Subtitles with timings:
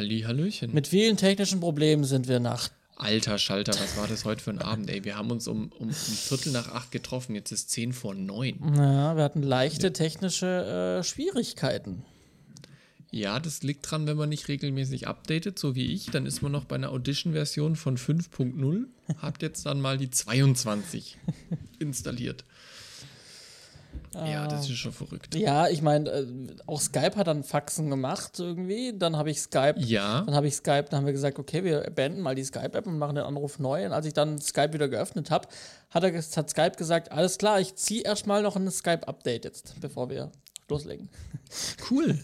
[0.00, 0.72] Halli, Hallöchen.
[0.72, 2.70] Mit vielen technischen Problemen sind wir nach.
[2.96, 5.04] Alter Schalter, was war das heute für ein Abend, ey?
[5.04, 8.58] Wir haben uns um, um, um Viertel nach acht getroffen, jetzt ist zehn vor neun.
[8.76, 12.02] Ja, wir hatten leichte technische äh, Schwierigkeiten.
[13.10, 16.50] Ja, das liegt dran, wenn man nicht regelmäßig updatet, so wie ich, dann ist man
[16.50, 18.86] noch bei einer Audition-Version von 5.0,
[19.18, 21.18] hat jetzt dann mal die 22
[21.78, 22.46] installiert.
[24.12, 25.36] Ja, das ist schon verrückt.
[25.36, 26.26] Ja, ich meine, äh,
[26.66, 28.92] auch Skype hat dann Faxen gemacht irgendwie.
[28.96, 30.22] Dann habe ich Skype, Ja.
[30.22, 32.98] dann habe ich Skype, dann haben wir gesagt, okay, wir beenden mal die Skype-App und
[32.98, 33.86] machen den Anruf neu.
[33.86, 35.46] Und als ich dann Skype wieder geöffnet habe,
[35.90, 40.10] hat, er hat Skype gesagt, alles klar, ich ziehe erstmal noch ein Skype-Update jetzt, bevor
[40.10, 40.32] wir
[40.68, 41.08] loslegen.
[41.90, 42.18] Cool.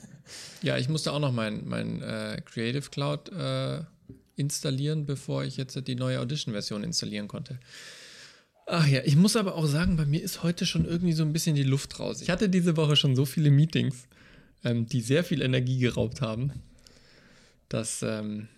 [0.62, 3.80] Ja, ich musste auch noch mein, mein äh, Creative Cloud äh,
[4.36, 7.58] installieren, bevor ich jetzt die neue Audition-Version installieren konnte.
[8.69, 11.33] Ach ja, ich muss aber auch sagen, bei mir ist heute schon irgendwie so ein
[11.33, 12.20] bisschen die Luft raus.
[12.20, 14.09] Ich hatte diese Woche schon so viele Meetings,
[14.65, 16.52] ähm, die sehr viel Energie geraubt haben,
[17.69, 18.48] dass ähm,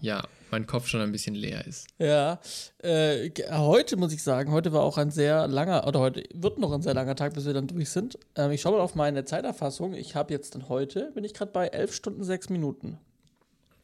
[0.00, 1.86] ja, mein Kopf schon ein bisschen leer ist.
[2.00, 2.40] Ja,
[2.78, 6.72] äh, heute muss ich sagen, heute war auch ein sehr langer, oder heute wird noch
[6.72, 8.18] ein sehr langer Tag, bis wir dann durch sind.
[8.34, 9.94] Ähm, ich schaue mal auf meine Zeiterfassung.
[9.94, 12.98] Ich habe jetzt dann heute, bin ich gerade bei 11 Stunden 6 Minuten.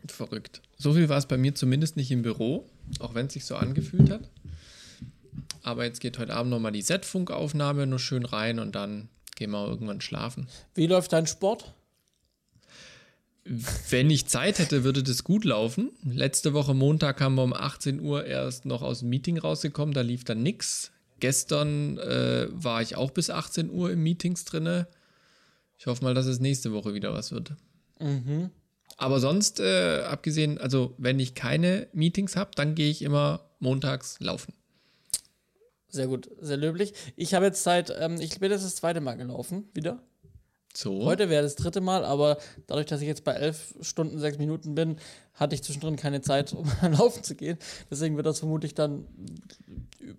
[0.09, 0.61] Verrückt.
[0.77, 2.67] So viel war es bei mir zumindest nicht im Büro,
[2.99, 4.29] auch wenn es sich so angefühlt hat.
[5.67, 9.67] Aber jetzt geht heute Abend nochmal die Z-Funk-Aufnahme nur schön rein und dann gehen wir
[9.67, 10.47] irgendwann schlafen.
[10.75, 11.75] Wie läuft dein Sport?
[13.43, 15.91] Wenn ich Zeit hätte, würde das gut laufen.
[16.05, 20.03] Letzte Woche Montag haben wir um 18 Uhr erst noch aus dem Meeting rausgekommen, da
[20.03, 20.93] lief dann nix.
[21.19, 24.87] Gestern äh, war ich auch bis 18 Uhr im Meetings drinne.
[25.79, 27.55] Ich hoffe mal, dass es nächste Woche wieder was wird.
[28.99, 34.21] Aber sonst, äh, abgesehen, also wenn ich keine Meetings habe, dann gehe ich immer montags
[34.21, 34.55] laufen.
[35.97, 36.93] Sehr gut, sehr löblich.
[37.17, 39.99] Ich habe jetzt seit, ähm, ich bin jetzt das zweite Mal gelaufen, wieder.
[40.75, 41.07] So.
[41.07, 44.75] Heute wäre das dritte Mal, aber dadurch, dass ich jetzt bei 11 Stunden 6 Minuten
[44.75, 44.99] bin,
[45.33, 47.57] hatte ich zwischendrin keine Zeit, um laufen zu gehen.
[47.91, 49.07] Deswegen wird das vermutlich dann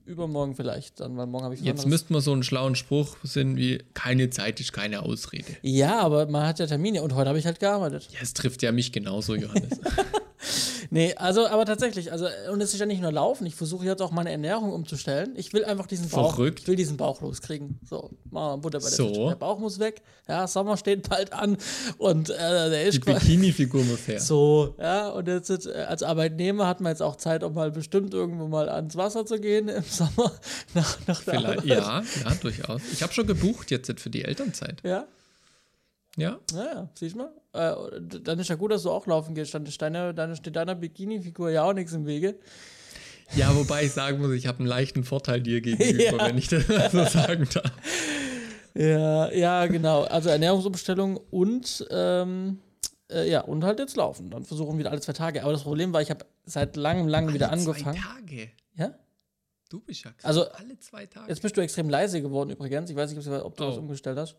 [0.05, 3.55] übermorgen vielleicht, dann, weil morgen habe ich Jetzt müssten wir so einen schlauen Spruch sind
[3.55, 5.57] wie keine Zeit ist keine Ausrede.
[5.61, 8.09] Ja, aber man hat ja Termine und heute habe ich halt gearbeitet.
[8.11, 9.79] Ja, es trifft ja mich genauso, Johannes.
[10.89, 14.01] Nee, also, aber tatsächlich, also, und es ist ja nicht nur Laufen, ich versuche jetzt
[14.01, 15.33] auch meine Ernährung umzustellen.
[15.35, 16.59] Ich will einfach diesen Bauch, Verrückt.
[16.61, 17.79] ich will diesen Bauch loskriegen.
[17.89, 19.07] So, wir Butter bei der So.
[19.07, 19.27] Fische.
[19.29, 20.01] Der Bauch muss weg.
[20.27, 21.57] Ja, Sommer steht bald an
[21.97, 24.19] und äh, der Die ist quasi Bikini-Figur muss her.
[24.19, 27.71] so, ja, und jetzt ist, äh, als Arbeitnehmer hat man jetzt auch Zeit, auch mal
[27.71, 30.31] bestimmt irgendwo mal ans Wasser zu gehen im Sommer
[30.73, 31.65] nach, nach der Vielleicht, Arbeit.
[31.65, 32.81] ja, ja, durchaus.
[32.93, 34.81] Ich habe schon gebucht jetzt für die Elternzeit.
[34.83, 35.05] Ja,
[36.17, 37.31] Ja, naja, siehst du mal.
[37.57, 39.53] Äh, dann ist ja gut, dass du auch laufen gehst.
[39.53, 42.37] Dann ist deine, dann steht deiner Bikini-Figur ja auch nichts im Wege.
[43.35, 46.27] ja wobei ich sagen muss, ich habe einen leichten Vorteil dir gegenüber, Ja.
[46.27, 47.71] wenn ich das so sagen darf.
[48.73, 50.03] Ja, ja, genau.
[50.03, 52.59] Also Ernährungsumstellung und ähm,
[53.09, 54.29] äh, ja, und halt jetzt laufen.
[54.29, 55.41] Dann versuchen wieder alle zwei Tage.
[55.43, 57.97] Aber das Problem war, ich habe seit langem, langem wieder Alle angefangen.
[57.97, 58.51] Zwei Tage.
[58.75, 58.93] Ja?
[59.69, 60.25] Du bist ja krass.
[60.25, 61.27] Also, alle zwei Tage.
[61.29, 62.89] Jetzt bist du extrem leise geworden übrigens.
[62.89, 63.79] Ich weiß nicht, ob du das Oh.
[63.79, 64.35] umgestellt hast.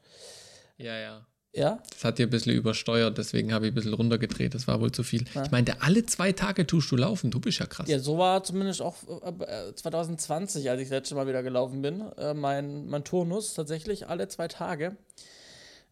[0.76, 1.26] ja, ja.
[1.54, 1.82] Ja?
[1.90, 4.54] Das hat dir ein bisschen übersteuert, deswegen habe ich ein bisschen runtergedreht.
[4.54, 5.24] Das war wohl zu viel.
[5.44, 7.30] Ich meinte, alle zwei Tage tust du laufen.
[7.30, 7.88] Du bist ja krass.
[7.88, 12.02] Ja, so war zumindest auch äh, 2020, als ich das letzte Mal wieder gelaufen bin,
[12.18, 14.96] äh, mein, mein Turnus tatsächlich alle zwei Tage.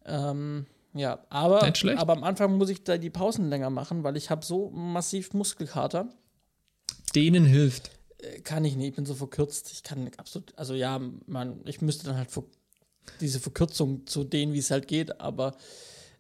[0.04, 1.62] Ähm, ja, aber,
[1.96, 5.34] aber am Anfang muss ich da die Pausen länger machen, weil ich habe so massiv
[5.34, 6.08] Muskelkater.
[7.14, 7.90] Denen hilft.
[8.18, 9.70] Äh, Kann ich nicht, ich bin so verkürzt.
[9.72, 12.30] Ich kann absolut, also ja, man, ich müsste dann halt
[13.20, 15.56] diese Verkürzung zu denen, wie es halt geht, aber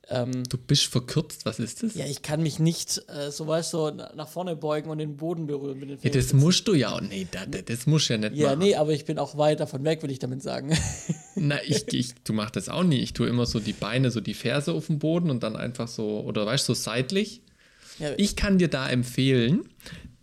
[0.08, 1.44] ähm, Du bist verkürzt.
[1.46, 1.94] Was ist das?
[1.96, 5.16] ja, ich kann mich nicht äh, so weißt du, na- nach vorne beugen und den
[5.16, 7.00] Boden berühren mit den Ja, das musst du ja auch.
[7.00, 8.60] Nee, das, das musst du ja nicht Ja, machen.
[8.60, 10.78] nee, aber ich bin auch weit davon weg, will ich damit sagen.
[11.34, 13.00] Na, ich, ich, du machst das auch nie.
[13.00, 15.88] Ich tue immer so die Beine, so die Ferse auf dem Boden und dann einfach
[15.88, 17.42] so, oder weißt du, so seitlich.
[17.98, 19.68] Ja, Ich kann dir da empfehlen,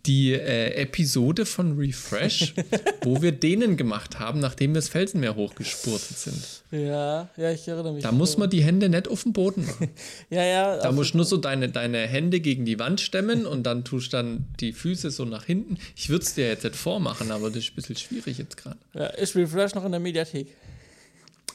[0.06, 2.54] die äh, Episode von Refresh,
[3.02, 6.62] wo wir denen gemacht haben, nachdem wir das Felsenmeer hochgespurtet sind.
[6.70, 8.02] ja, ja, ich erinnere mich.
[8.02, 9.90] Da muss man die Hände nicht auf dem Boden machen.
[10.30, 10.78] Ja, ja.
[10.78, 14.12] Da musst du nur so deine, deine Hände gegen die Wand stemmen und dann tust
[14.12, 15.78] dann die Füße so nach hinten.
[15.96, 18.78] Ich würde es dir jetzt nicht vormachen, aber das ist ein bisschen schwierig jetzt gerade.
[18.94, 20.48] ja, ist Refresh noch in der Mediathek.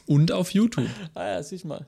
[0.06, 0.88] Und auf YouTube.
[1.14, 1.86] Ah ja, siehst mal.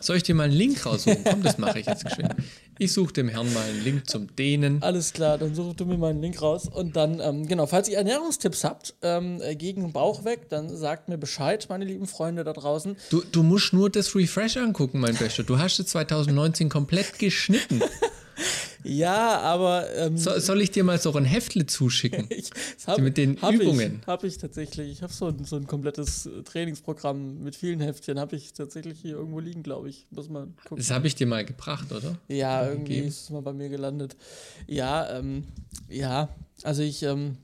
[0.00, 1.24] Soll ich dir mal einen Link raussuchen?
[1.24, 2.34] Komm, das mache ich jetzt geschwind.
[2.78, 4.82] Ich suche dem Herrn mal einen Link zum Dehnen.
[4.82, 6.68] Alles klar, dann such du mir mal einen Link raus.
[6.68, 10.74] Und dann, ähm, genau, falls ihr Ernährungstipps habt ähm, äh, gegen den Bauch weg, dann
[10.74, 12.96] sagt mir Bescheid, meine lieben Freunde da draußen.
[13.10, 15.42] Du, du musst nur das Refresh angucken, mein Bester.
[15.42, 17.80] Du hast es 2019 komplett geschnitten.
[18.84, 19.94] Ja, aber.
[19.94, 22.26] Ähm, so, soll ich dir mal so ein Heftle zuschicken?
[22.30, 22.50] ich,
[22.86, 24.02] hab, mit den hab Übungen.
[24.06, 24.90] Habe ich tatsächlich.
[24.90, 28.18] Ich habe so, ein, so ein komplettes Trainingsprogramm mit vielen Heftchen.
[28.18, 30.06] Habe ich tatsächlich hier irgendwo liegen, glaube ich.
[30.10, 30.78] Muss man gucken.
[30.78, 32.18] Das habe ich dir mal gebracht, oder?
[32.28, 33.08] Ja, irgendwie gegeben.
[33.08, 34.16] ist es mal bei mir gelandet.
[34.66, 35.44] Ja, ähm,
[35.88, 36.28] ja.
[36.62, 37.02] Also ich.
[37.02, 37.36] Ähm,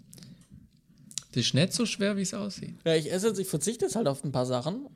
[1.32, 2.76] das ist nicht so schwer, wie es aussieht.
[2.86, 4.86] Ja, ich esse jetzt, ich verzichte jetzt halt auf ein paar Sachen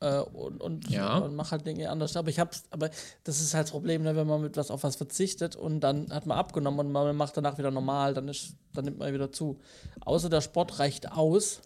[0.00, 1.18] äh, und, und, ja.
[1.18, 2.16] und mache halt Dinge anders.
[2.16, 2.90] Aber ich hab's, aber
[3.24, 6.12] das ist halt das Problem, ne, wenn man mit was auf was verzichtet und dann
[6.12, 9.32] hat man abgenommen und man macht danach wieder normal, dann ist, dann nimmt man wieder
[9.32, 9.60] zu.
[10.04, 11.60] Außer der Sport reicht aus,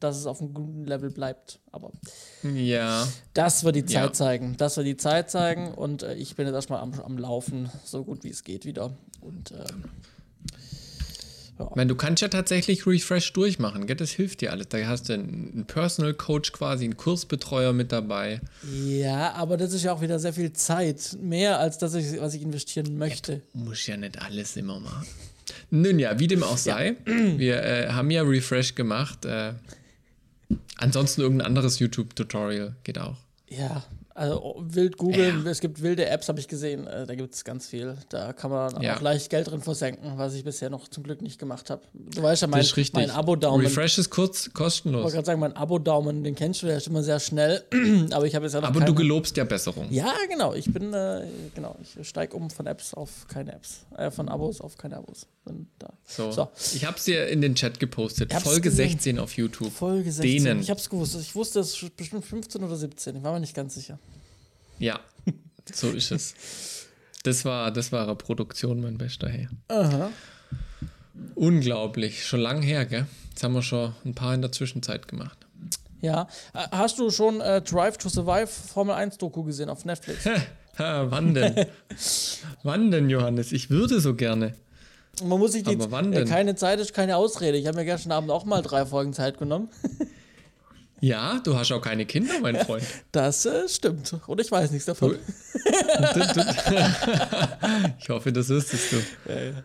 [0.00, 1.60] dass es auf einem guten Level bleibt.
[1.72, 1.90] Aber
[2.42, 3.06] ja.
[3.34, 4.12] Das wird die Zeit ja.
[4.12, 4.56] zeigen.
[4.56, 8.04] Das wird die Zeit zeigen und äh, ich bin jetzt erstmal am, am Laufen, so
[8.04, 8.92] gut wie es geht wieder.
[9.20, 9.84] Und ähm,
[11.58, 11.66] ja.
[11.70, 13.96] Ich meine, du kannst ja tatsächlich Refresh durchmachen, gell?
[13.96, 14.68] das hilft dir alles.
[14.68, 18.40] Da hast du einen Personal Coach quasi, einen Kursbetreuer mit dabei.
[18.86, 21.16] Ja, aber das ist ja auch wieder sehr viel Zeit.
[21.20, 23.42] Mehr als das, was ich investieren möchte.
[23.54, 25.06] Ja, muss ja nicht alles immer machen.
[25.70, 27.38] Nun ja, wie dem auch sei, ja.
[27.38, 29.24] wir äh, haben ja Refresh gemacht.
[29.24, 29.54] Äh,
[30.76, 33.16] ansonsten irgendein anderes YouTube-Tutorial geht auch.
[33.48, 33.84] Ja,
[34.18, 35.50] also oh, wild googeln, ja.
[35.50, 37.96] es gibt wilde Apps, habe ich gesehen, äh, da gibt es ganz viel.
[38.08, 38.96] Da kann man ja.
[38.96, 41.82] auch leicht Geld drin versenken, was ich bisher noch zum Glück nicht gemacht habe.
[41.92, 43.64] Du weißt ja, mein, mein Abo-Daumen.
[43.64, 45.00] Refresh ist kurz kostenlos.
[45.00, 47.62] Ich wollte gerade sagen, mein Abo-Daumen, den kennst du, der ist immer sehr schnell.
[48.10, 48.90] Aber ich habe jetzt ja noch Aber keine...
[48.90, 49.86] du gelobst ja Besserung.
[49.90, 50.52] Ja, genau.
[50.54, 51.22] Ich bin, äh,
[51.54, 53.86] genau, ich steige um von Apps auf keine Apps.
[53.96, 55.26] Äh, von Abos auf keine Abos.
[55.44, 55.92] Bin da.
[56.04, 56.32] So.
[56.32, 56.48] so.
[56.74, 58.32] Ich habe es dir in den Chat gepostet.
[58.32, 58.90] Folge gesehen.
[58.90, 59.72] 16 auf YouTube.
[59.72, 60.44] Folge 16.
[60.44, 60.60] Denen.
[60.60, 61.16] Ich habe es gewusst.
[61.20, 63.16] Ich wusste, es bestimmt 15 oder 17.
[63.16, 63.98] Ich war mir nicht ganz sicher.
[64.78, 65.00] Ja,
[65.72, 66.86] so ist es.
[67.24, 69.48] Das war, das war eine Produktion, mein bester Herr.
[69.68, 70.10] Aha.
[71.34, 72.24] Unglaublich.
[72.24, 73.06] Schon lang her, gell?
[73.30, 75.38] Jetzt haben wir schon ein paar in der Zwischenzeit gemacht.
[76.00, 76.28] Ja.
[76.54, 80.28] Äh, hast du schon äh, Drive to Survive Formel 1 Doku gesehen auf Netflix?
[80.76, 81.66] wann denn?
[82.62, 83.52] wann denn, Johannes?
[83.52, 84.54] Ich würde so gerne.
[85.24, 87.58] Man muss sich die äh, keine Zeit ist keine Ausrede.
[87.58, 89.68] Ich habe mir gestern Abend auch mal drei Folgen Zeit genommen.
[91.00, 92.84] Ja, du hast auch keine Kinder, mein Freund.
[93.12, 94.14] Das äh, stimmt.
[94.26, 95.16] Und ich weiß nichts davon.
[98.00, 98.96] ich hoffe, das wüsstest du.
[99.28, 99.64] Ja, ja.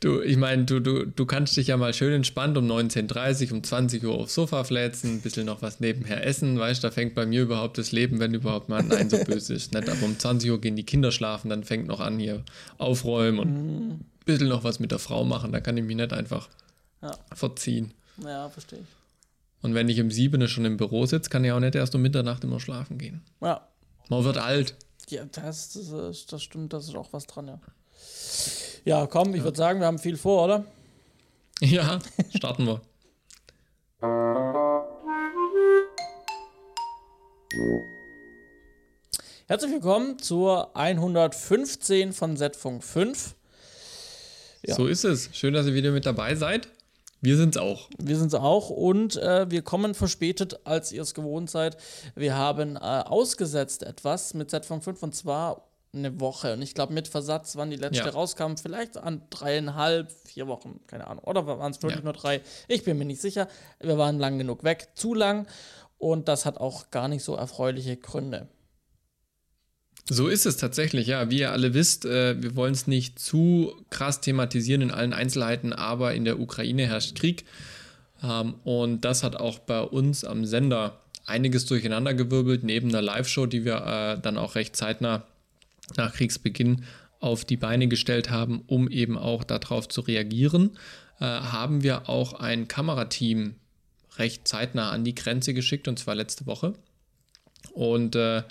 [0.00, 3.56] Du, ich meine, du, du, du kannst dich ja mal schön entspannt um 19.30 Uhr,
[3.56, 6.92] um 20 Uhr aufs Sofa flätzen, ein bisschen noch was nebenher essen, weißt du, da
[6.92, 9.72] fängt bei mir überhaupt das Leben, wenn überhaupt mal ein so böse ist.
[9.72, 9.88] Nicht?
[9.88, 12.44] Aber um 20 Uhr gehen die Kinder schlafen, dann fängt noch an hier
[12.78, 13.90] aufräumen und mhm.
[13.92, 16.48] ein bisschen noch was mit der Frau machen, da kann ich mich nicht einfach
[17.02, 17.16] ja.
[17.34, 17.92] verziehen.
[18.22, 19.05] Ja, verstehe ich.
[19.66, 22.00] Und wenn ich um sieben schon im Büro sitze, kann ich auch nicht erst um
[22.00, 23.22] Mitternacht immer schlafen gehen.
[23.40, 23.66] Ja.
[24.08, 24.76] Man wird alt.
[25.08, 27.60] Ja, das, das, das stimmt, das ist auch was dran, ja.
[28.84, 29.42] Ja, komm, ich ja.
[29.42, 30.64] würde sagen, wir haben viel vor, oder?
[31.60, 31.98] Ja,
[32.36, 32.80] starten wir.
[39.48, 43.34] Herzlich willkommen zur 115 von Z-Funk 5.
[44.62, 44.76] Ja.
[44.76, 45.30] So ist es.
[45.32, 46.68] Schön, dass ihr wieder mit dabei seid.
[47.26, 47.90] Wir sind es auch.
[47.98, 51.76] Wir sind es auch und äh, wir kommen verspätet, als ihr es gewohnt seid.
[52.14, 56.52] Wir haben äh, ausgesetzt etwas mit Z von 5 und zwar eine Woche.
[56.52, 58.10] Und ich glaube, mit Versatz, wann die letzte ja.
[58.10, 61.24] rauskam, vielleicht an dreieinhalb, vier Wochen, keine Ahnung.
[61.24, 62.04] Oder waren es wirklich ja.
[62.04, 62.42] nur drei?
[62.68, 63.48] Ich bin mir nicht sicher.
[63.80, 65.48] Wir waren lang genug weg, zu lang.
[65.98, 68.46] Und das hat auch gar nicht so erfreuliche Gründe.
[70.08, 71.30] So ist es tatsächlich, ja.
[71.30, 75.72] Wie ihr alle wisst, äh, wir wollen es nicht zu krass thematisieren in allen Einzelheiten,
[75.72, 77.44] aber in der Ukraine herrscht Krieg.
[78.22, 83.64] Ähm, und das hat auch bei uns am Sender einiges durcheinandergewirbelt, neben einer Live-Show, die
[83.64, 85.24] wir äh, dann auch recht zeitnah
[85.96, 86.84] nach Kriegsbeginn
[87.18, 90.78] auf die Beine gestellt haben, um eben auch darauf zu reagieren,
[91.18, 93.56] äh, haben wir auch ein Kamerateam
[94.18, 96.74] recht zeitnah an die Grenze geschickt, und zwar letzte Woche.
[97.72, 98.44] Und äh,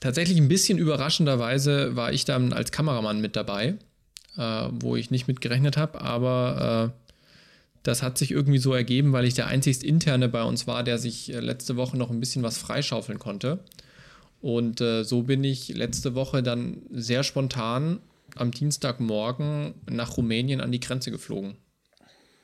[0.00, 3.74] Tatsächlich ein bisschen überraschenderweise war ich dann als Kameramann mit dabei,
[4.36, 7.10] äh, wo ich nicht mit gerechnet habe, aber äh,
[7.82, 10.98] das hat sich irgendwie so ergeben, weil ich der einzigst interne bei uns war, der
[10.98, 13.60] sich äh, letzte Woche noch ein bisschen was freischaufeln konnte.
[14.40, 18.00] Und äh, so bin ich letzte Woche dann sehr spontan
[18.36, 21.56] am Dienstagmorgen nach Rumänien an die Grenze geflogen.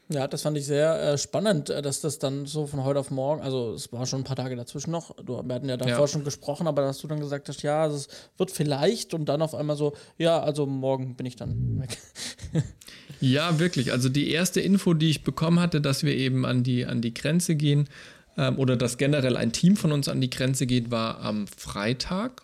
[0.08, 3.10] Ja, das fand ich sehr äh, spannend, äh, dass das dann so von heute auf
[3.10, 6.02] morgen, also es war schon ein paar Tage dazwischen noch, du, wir hatten ja davor
[6.02, 6.06] ja.
[6.06, 8.06] schon gesprochen, aber dass du dann gesagt hast, ja, es
[8.38, 11.98] wird vielleicht und dann auf einmal so, ja, also morgen bin ich dann weg.
[13.20, 13.90] ja, wirklich.
[13.90, 17.12] Also die erste Info, die ich bekommen hatte, dass wir eben an die, an die
[17.12, 17.88] Grenze gehen
[18.36, 22.42] ähm, oder dass generell ein Team von uns an die Grenze geht, war am Freitag.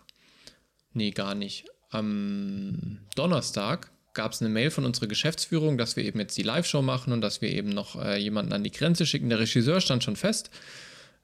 [0.95, 1.67] Nee, gar nicht.
[1.91, 6.83] Am Donnerstag gab es eine Mail von unserer Geschäftsführung, dass wir eben jetzt die Live-Show
[6.83, 9.29] machen und dass wir eben noch äh, jemanden an die Grenze schicken.
[9.29, 10.51] Der Regisseur stand schon fest.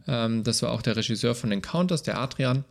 [0.07, 2.65] Ähm, das war auch der Regisseur von den Counters, der Adrian.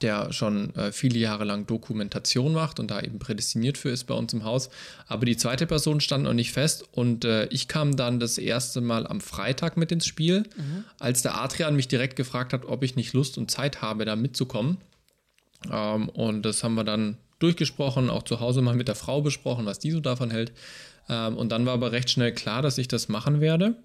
[0.00, 4.14] der schon äh, viele Jahre lang Dokumentation macht und da eben prädestiniert für ist bei
[4.14, 4.70] uns im Haus.
[5.06, 8.80] Aber die zweite Person stand noch nicht fest und äh, ich kam dann das erste
[8.80, 10.84] Mal am Freitag mit ins Spiel, mhm.
[10.98, 14.16] als der Adrian mich direkt gefragt hat, ob ich nicht Lust und Zeit habe, da
[14.16, 14.78] mitzukommen.
[15.70, 19.66] Ähm, und das haben wir dann durchgesprochen, auch zu Hause mal mit der Frau besprochen,
[19.66, 20.52] was die so davon hält.
[21.08, 23.76] Ähm, und dann war aber recht schnell klar, dass ich das machen werde.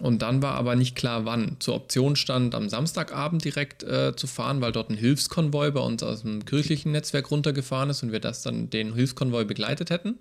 [0.00, 1.56] Und dann war aber nicht klar, wann.
[1.60, 6.02] Zur Option stand, am Samstagabend direkt äh, zu fahren, weil dort ein Hilfskonvoi bei uns
[6.02, 10.18] aus dem kirchlichen Netzwerk runtergefahren ist und wir das dann den Hilfskonvoi begleitet hätten.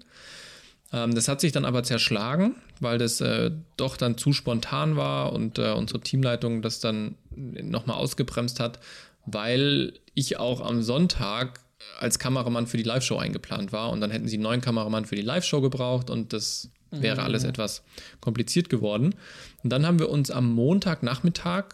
[0.91, 5.33] Ähm, das hat sich dann aber zerschlagen, weil das äh, doch dann zu spontan war
[5.33, 8.79] und äh, unsere Teamleitung das dann nochmal ausgebremst hat,
[9.25, 11.59] weil ich auch am Sonntag
[11.99, 15.15] als Kameramann für die Live-Show eingeplant war und dann hätten sie einen neuen Kameramann für
[15.15, 17.23] die Live-Show gebraucht und das wäre mhm.
[17.23, 17.83] alles etwas
[18.19, 19.15] kompliziert geworden.
[19.63, 21.65] Und dann haben wir uns am Montagnachmittag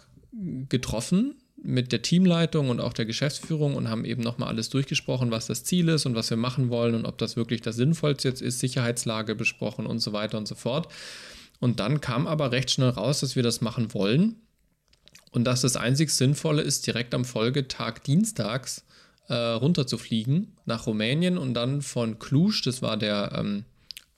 [0.70, 5.48] getroffen mit der Teamleitung und auch der Geschäftsführung und haben eben nochmal alles durchgesprochen, was
[5.48, 8.42] das Ziel ist und was wir machen wollen und ob das wirklich das Sinnvollste jetzt
[8.42, 10.88] ist, Sicherheitslage besprochen und so weiter und so fort.
[11.60, 14.36] Und dann kam aber recht schnell raus, dass wir das machen wollen
[15.32, 18.86] und dass das einzig Sinnvolle ist, direkt am Folgetag dienstags
[19.30, 23.64] äh, runterzufliegen nach Rumänien und dann von Cluj, das war der ähm,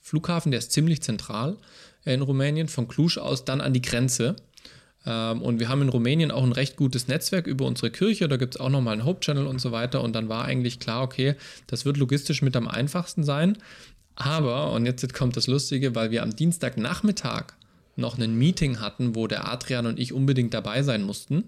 [0.00, 1.58] Flughafen, der ist ziemlich zentral
[2.04, 4.36] in Rumänien, von Cluj aus dann an die Grenze.
[5.04, 8.36] Ähm, und wir haben in Rumänien auch ein recht gutes Netzwerk über unsere Kirche, da
[8.36, 10.02] gibt es auch nochmal einen Hauptchannel und so weiter.
[10.02, 13.58] Und dann war eigentlich klar, okay, das wird logistisch mit am einfachsten sein.
[14.14, 17.54] Aber, und jetzt kommt das Lustige, weil wir am Dienstagnachmittag
[17.96, 21.44] noch ein Meeting hatten, wo der Adrian und ich unbedingt dabei sein mussten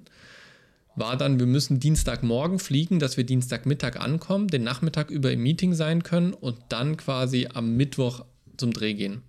[0.96, 5.74] war dann, wir müssen Dienstagmorgen fliegen, dass wir Dienstagmittag ankommen, den Nachmittag über im Meeting
[5.74, 8.24] sein können und dann quasi am Mittwoch
[8.56, 9.22] zum Dreh gehen.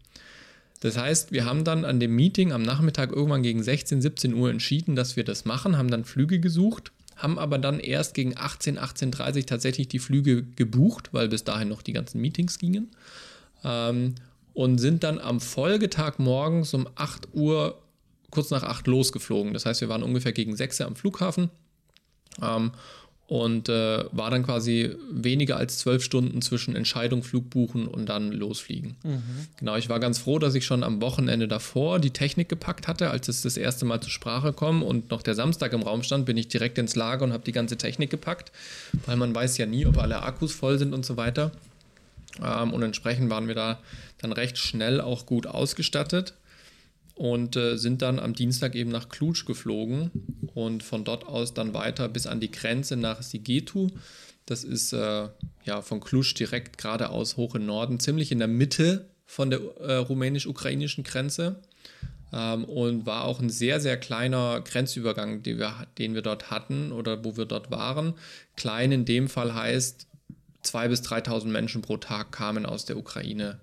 [0.81, 4.51] Das heißt, wir haben dann an dem Meeting am Nachmittag irgendwann gegen 16, 17 Uhr
[4.51, 8.77] entschieden, dass wir das machen, haben dann Flüge gesucht, haben aber dann erst gegen 18,
[8.77, 12.89] 18.30 Uhr tatsächlich die Flüge gebucht, weil bis dahin noch die ganzen Meetings gingen.
[13.63, 14.15] Ähm,
[14.53, 17.81] und sind dann am Folgetag morgens um 8 Uhr
[18.31, 19.53] kurz nach acht losgeflogen.
[19.53, 21.49] Das heißt, wir waren ungefähr gegen sechs am Flughafen
[22.41, 22.71] ähm,
[23.27, 28.31] und äh, war dann quasi weniger als zwölf Stunden zwischen Entscheidung, Flug buchen und dann
[28.31, 28.97] losfliegen.
[29.03, 29.47] Mhm.
[29.57, 33.09] Genau, ich war ganz froh, dass ich schon am Wochenende davor die Technik gepackt hatte,
[33.09, 36.25] als es das erste Mal zur Sprache kam und noch der Samstag im Raum stand,
[36.25, 38.51] bin ich direkt ins Lager und habe die ganze Technik gepackt,
[39.07, 41.51] weil man weiß ja nie, ob alle Akkus voll sind und so weiter.
[42.43, 43.79] Ähm, und entsprechend waren wir da
[44.21, 46.35] dann recht schnell auch gut ausgestattet
[47.15, 50.11] und äh, sind dann am Dienstag eben nach Cluj geflogen
[50.53, 53.89] und von dort aus dann weiter bis an die Grenze nach Sigetu.
[54.45, 55.29] Das ist äh,
[55.63, 59.95] ja von Cluj direkt geradeaus hoch im Norden, ziemlich in der Mitte von der äh,
[59.95, 61.61] rumänisch-ukrainischen Grenze
[62.31, 66.91] ähm, und war auch ein sehr, sehr kleiner Grenzübergang, den wir, den wir dort hatten
[66.91, 68.13] oder wo wir dort waren.
[68.55, 70.07] Klein in dem Fall heißt,
[70.63, 73.59] 2.000 bis 3.000 Menschen pro Tag kamen aus der Ukraine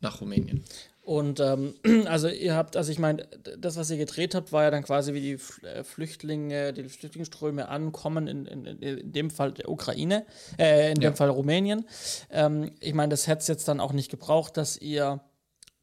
[0.00, 0.62] nach Rumänien.
[1.04, 1.74] Und ähm,
[2.06, 5.12] also ihr habt, also ich meine, das, was ihr gedreht habt, war ja dann quasi,
[5.12, 10.24] wie die äh, Flüchtlinge, die Flüchtlingsströme ankommen, in, in, in dem Fall der Ukraine,
[10.58, 11.10] äh, in ja.
[11.10, 11.84] dem Fall Rumänien.
[12.30, 15.20] Ähm, ich meine, das hätte es jetzt dann auch nicht gebraucht, dass ihr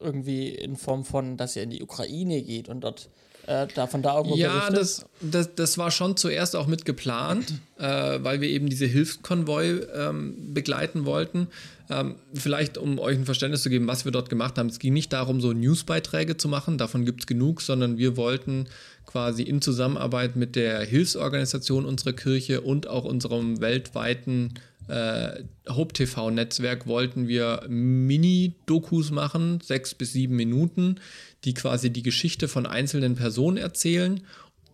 [0.00, 3.08] irgendwie in Form von, dass ihr in die Ukraine geht und dort
[3.46, 7.54] äh, da von da irgendwo Ja, das, das, das war schon zuerst auch mit geplant,
[7.78, 11.48] äh, weil wir eben diese Hilfskonvoi ähm, begleiten wollten.
[11.90, 14.68] Ähm, vielleicht, um euch ein Verständnis zu geben, was wir dort gemacht haben.
[14.68, 18.66] Es ging nicht darum, so Newsbeiträge zu machen, davon gibt es genug, sondern wir wollten
[19.06, 24.54] quasi in Zusammenarbeit mit der Hilfsorganisation unserer Kirche und auch unserem weltweiten
[24.88, 30.96] äh, Hope TV-Netzwerk wollten wir Mini-Dokus machen, sechs bis sieben Minuten,
[31.44, 34.20] die quasi die Geschichte von einzelnen Personen erzählen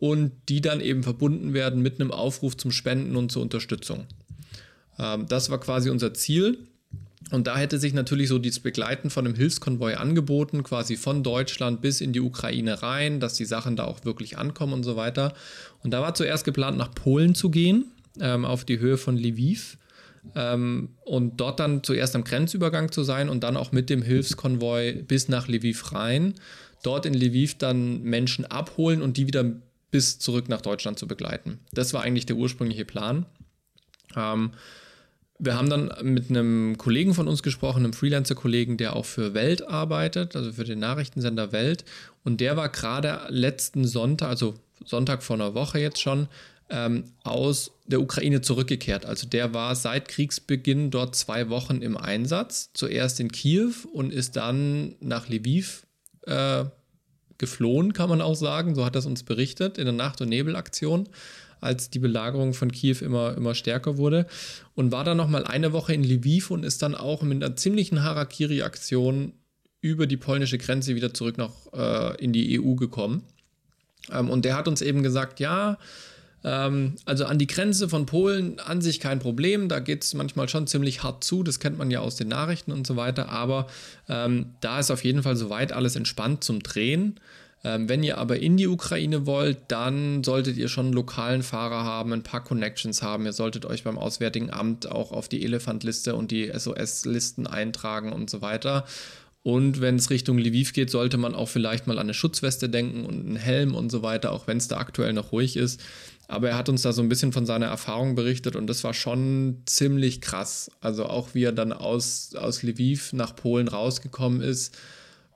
[0.01, 4.07] und die dann eben verbunden werden mit einem Aufruf zum Spenden und zur Unterstützung.
[4.99, 6.59] Ähm, das war quasi unser Ziel.
[7.31, 11.83] Und da hätte sich natürlich so das Begleiten von einem Hilfskonvoi angeboten, quasi von Deutschland
[11.83, 15.35] bis in die Ukraine rein, dass die Sachen da auch wirklich ankommen und so weiter.
[15.83, 17.87] Und da war zuerst geplant, nach Polen zu gehen,
[18.21, 19.77] ähm, auf die Höhe von Lviv.
[20.35, 25.05] Ähm, und dort dann zuerst am Grenzübergang zu sein und dann auch mit dem Hilfskonvoi
[25.07, 26.35] bis nach Lviv rein.
[26.83, 29.45] Dort in Lviv dann Menschen abholen und die wieder
[29.91, 31.61] bis zurück nach Deutschland zu begleiten.
[31.73, 33.27] Das war eigentlich der ursprüngliche Plan.
[34.17, 34.53] Ähm,
[35.39, 39.67] wir haben dann mit einem Kollegen von uns gesprochen, einem Freelancer-Kollegen, der auch für Welt
[39.69, 41.85] arbeitet, also für den Nachrichtensender Welt.
[42.25, 46.29] Und der war gerade letzten Sonntag, also Sonntag vor einer Woche jetzt schon,
[46.71, 49.07] ähm, aus der Ukraine zurückgekehrt.
[49.07, 52.71] Also der war seit Kriegsbeginn dort zwei Wochen im Einsatz.
[52.75, 55.87] Zuerst in Kiew und ist dann nach Lviv
[56.27, 56.65] äh,
[57.39, 58.75] geflohen, kann man auch sagen.
[58.75, 61.09] So hat er uns berichtet in der Nacht- und Nebelaktion.
[61.61, 64.27] als die Belagerung von Kiew immer, immer stärker wurde.
[64.77, 68.05] Und war dann nochmal eine Woche in Lviv und ist dann auch mit einer ziemlichen
[68.05, 69.33] Harakiri-Aktion
[69.81, 73.25] über die polnische Grenze wieder zurück nach, äh, in die EU gekommen.
[74.13, 75.79] Ähm, und der hat uns eben gesagt, ja,
[76.45, 80.67] also an die Grenze von Polen an sich kein Problem, da geht es manchmal schon
[80.67, 83.67] ziemlich hart zu, das kennt man ja aus den Nachrichten und so weiter, aber
[84.09, 87.19] ähm, da ist auf jeden Fall soweit alles entspannt zum Drehen.
[87.65, 91.83] Ähm, wenn ihr aber in die Ukraine wollt, dann solltet ihr schon einen lokalen Fahrer
[91.83, 93.27] haben, ein paar Connections haben.
[93.27, 98.31] Ihr solltet euch beim Auswärtigen Amt auch auf die Elefantliste und die SOS-Listen eintragen und
[98.31, 98.85] so weiter.
[99.43, 103.05] Und wenn es Richtung Lviv geht, sollte man auch vielleicht mal an eine Schutzweste denken
[103.05, 105.81] und einen Helm und so weiter, auch wenn es da aktuell noch ruhig ist.
[106.29, 108.93] Aber er hat uns da so ein bisschen von seiner Erfahrung berichtet und das war
[108.93, 110.71] schon ziemlich krass.
[110.81, 114.77] Also auch wie er dann aus, aus Lviv nach Polen rausgekommen ist,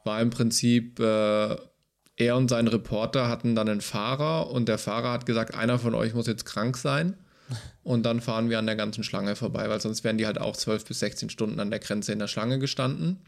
[0.04, 1.56] war im Prinzip, äh,
[2.16, 5.94] er und sein Reporter hatten dann einen Fahrer und der Fahrer hat gesagt, einer von
[5.94, 7.16] euch muss jetzt krank sein.
[7.82, 10.56] Und dann fahren wir an der ganzen Schlange vorbei, weil sonst wären die halt auch
[10.56, 13.18] 12 bis 16 Stunden an der Grenze in der Schlange gestanden.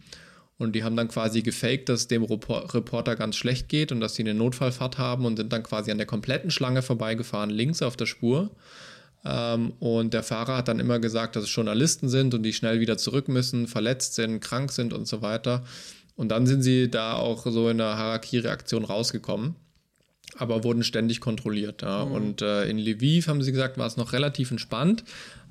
[0.56, 4.14] Und die haben dann quasi gefaked, dass es dem Reporter ganz schlecht geht und dass
[4.14, 7.96] sie eine Notfallfahrt haben und sind dann quasi an der kompletten Schlange vorbeigefahren, links auf
[7.96, 8.50] der Spur.
[9.24, 12.78] Ähm, und der Fahrer hat dann immer gesagt, dass es Journalisten sind und die schnell
[12.80, 15.64] wieder zurück müssen, verletzt sind, krank sind und so weiter.
[16.14, 19.56] Und dann sind sie da auch so in der Harakiri-Aktion rausgekommen,
[20.36, 21.82] aber wurden ständig kontrolliert.
[21.82, 22.04] Ja.
[22.04, 22.12] Mhm.
[22.12, 25.02] Und äh, in Lviv haben sie gesagt, war es noch relativ entspannt,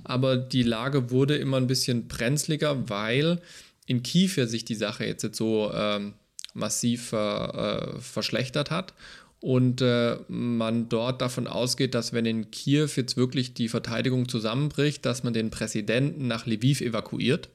[0.04, 3.42] aber die Lage wurde immer ein bisschen brenzliger, weil
[3.86, 6.14] in Kiew sich die Sache jetzt so ähm,
[6.54, 8.94] massiv äh, verschlechtert hat
[9.40, 15.06] und äh, man dort davon ausgeht, dass wenn in Kiew jetzt wirklich die Verteidigung zusammenbricht,
[15.06, 17.50] dass man den Präsidenten nach Lviv evakuiert,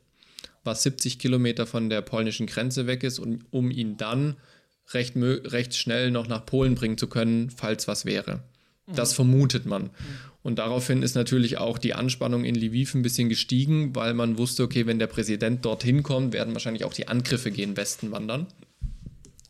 [0.64, 4.37] was 70 Kilometer von der polnischen Grenze weg ist, und, um ihn dann
[4.92, 8.42] recht, recht schnell noch nach Polen bringen zu können, falls was wäre.
[8.87, 9.90] Das vermutet man.
[10.49, 14.62] Und daraufhin ist natürlich auch die Anspannung in Lviv ein bisschen gestiegen, weil man wusste,
[14.62, 18.47] okay, wenn der Präsident dorthin kommt, werden wahrscheinlich auch die Angriffe gegen Westen wandern.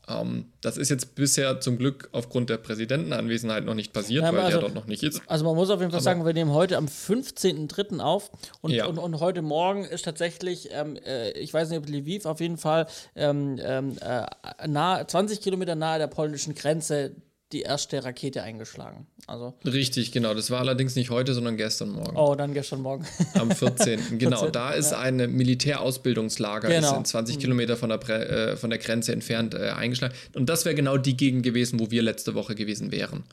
[0.08, 4.40] Ähm, das ist jetzt bisher zum Glück aufgrund der Präsidentenanwesenheit noch nicht passiert, ja, weil
[4.40, 5.22] also, der dort noch nicht ist.
[5.28, 8.00] Also man muss auf jeden Fall aber, sagen, wir nehmen heute am 15.03.
[8.00, 8.86] auf und, ja.
[8.86, 12.56] und, und, heute Morgen ist tatsächlich, ähm, äh, ich weiß nicht, ob Lviv auf jeden
[12.56, 14.26] Fall ähm, ähm äh,
[14.66, 17.12] nah, 20 Kilometer nahe der polnischen Grenze
[17.52, 19.06] die erste Rakete eingeschlagen.
[19.26, 20.34] Also Richtig, genau.
[20.34, 22.16] Das war allerdings nicht heute, sondern gestern Morgen.
[22.16, 23.06] Oh, dann gestern Morgen.
[23.34, 24.00] Am 14.
[24.18, 24.52] Genau, 14.
[24.52, 24.98] da ist ja.
[24.98, 27.00] ein Militärausbildungslager, genau.
[27.00, 27.40] ist 20 mhm.
[27.40, 30.14] Kilometer von der, äh, von der Grenze entfernt äh, eingeschlagen.
[30.34, 33.24] Und das wäre genau die Gegend gewesen, wo wir letzte Woche gewesen wären.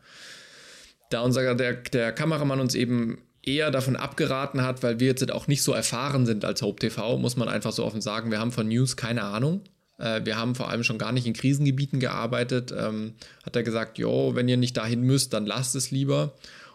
[1.09, 5.47] Da unser, der, der Kameramann uns eben eher davon abgeraten hat, weil wir jetzt auch
[5.47, 8.51] nicht so erfahren sind als Hope TV, muss man einfach so offen sagen, wir haben
[8.51, 9.61] von News keine Ahnung.
[9.97, 12.73] Äh, wir haben vor allem schon gar nicht in Krisengebieten gearbeitet.
[12.77, 16.33] Ähm, hat er gesagt, jo, wenn ihr nicht dahin müsst, dann lasst es lieber.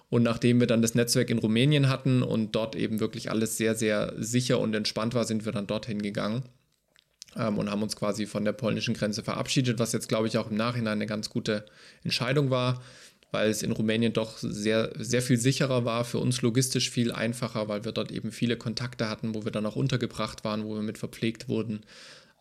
[0.09, 3.77] Und nachdem wir dann das Netzwerk in Rumänien hatten und dort eben wirklich alles sehr,
[3.77, 6.43] sehr sicher und entspannt war, sind wir dann dorthin gegangen
[7.37, 10.51] ähm, und haben uns quasi von der polnischen Grenze verabschiedet, was jetzt, glaube ich, auch
[10.51, 11.65] im Nachhinein eine ganz gute
[12.03, 12.83] Entscheidung war,
[13.31, 17.69] weil es in Rumänien doch sehr, sehr viel sicherer war, für uns logistisch viel einfacher,
[17.69, 20.83] weil wir dort eben viele Kontakte hatten, wo wir dann auch untergebracht waren, wo wir
[20.83, 21.83] mit verpflegt wurden.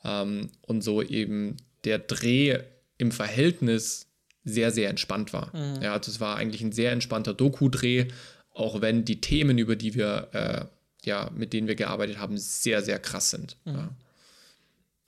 [0.04, 2.60] Ähm, und so eben der Dreh
[2.98, 4.08] im Verhältnis
[4.44, 5.56] sehr, sehr entspannt war.
[5.56, 5.82] Mhm.
[5.82, 8.08] Ja, also es war eigentlich ein sehr entspannter Doku-Dreh,
[8.54, 10.66] auch wenn die Themen, über die wir, äh,
[11.08, 13.58] ja, mit denen wir gearbeitet haben, sehr, sehr krass sind.
[13.66, 13.74] Mhm.
[13.74, 13.90] Ja.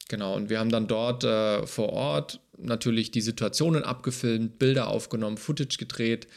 [0.09, 5.37] Genau, und wir haben dann dort äh, vor Ort natürlich die Situationen abgefilmt, Bilder aufgenommen,
[5.37, 6.27] Footage gedreht,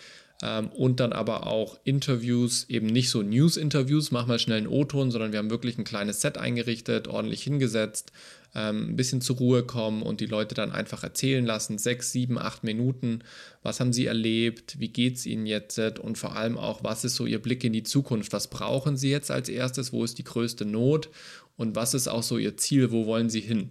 [0.43, 5.11] ähm, und dann aber auch Interviews, eben nicht so News-Interviews, mach mal schnell einen O-Ton,
[5.11, 8.13] sondern wir haben wirklich ein kleines Set eingerichtet, ordentlich hingesetzt,
[8.55, 12.39] ähm, ein bisschen zur Ruhe kommen und die Leute dann einfach erzählen lassen, sechs, sieben,
[12.39, 13.25] acht Minuten,
[13.63, 17.17] was haben sie erlebt, wie geht es ihnen jetzt und vor allem auch, was ist
[17.17, 20.25] so ihr Blick in die Zukunft, was brauchen sie jetzt als erstes, wo ist die
[20.25, 21.11] größte Not
[21.57, 23.71] und was ist auch so ihr Ziel, wo wollen sie hin.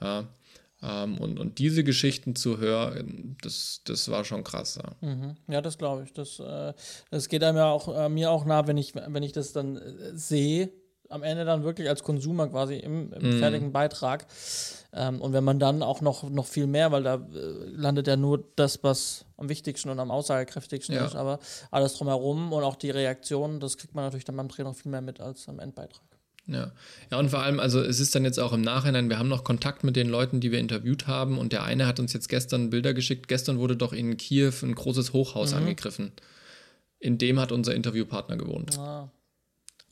[0.00, 0.28] Ja.
[0.82, 4.78] Ähm, und, und diese Geschichten zu hören, das, das war schon krass.
[4.82, 5.36] Ja, mhm.
[5.48, 6.12] ja das glaube ich.
[6.12, 6.74] Das, äh,
[7.10, 9.76] das geht einem ja auch, äh, mir auch nah, wenn ich, wenn ich das dann
[9.76, 10.70] äh, sehe,
[11.08, 13.38] am Ende dann wirklich als Konsumer quasi im, im mhm.
[13.38, 14.26] fertigen Beitrag.
[14.92, 18.16] Ähm, und wenn man dann auch noch, noch viel mehr, weil da äh, landet ja
[18.16, 21.04] nur das, was am wichtigsten und am aussagekräftigsten ja.
[21.04, 21.40] ist, aber
[21.70, 24.90] alles drumherum und auch die Reaktionen, das kriegt man natürlich dann beim Dreh noch viel
[24.90, 26.02] mehr mit als am Endbeitrag.
[26.46, 26.72] Ja.
[27.10, 29.44] ja, und vor allem, also es ist dann jetzt auch im Nachhinein, wir haben noch
[29.44, 32.68] Kontakt mit den Leuten, die wir interviewt haben und der eine hat uns jetzt gestern
[32.68, 33.28] Bilder geschickt.
[33.28, 35.58] Gestern wurde doch in Kiew ein großes Hochhaus mhm.
[35.58, 36.12] angegriffen.
[36.98, 38.78] In dem hat unser Interviewpartner gewohnt.
[38.78, 39.10] Ah.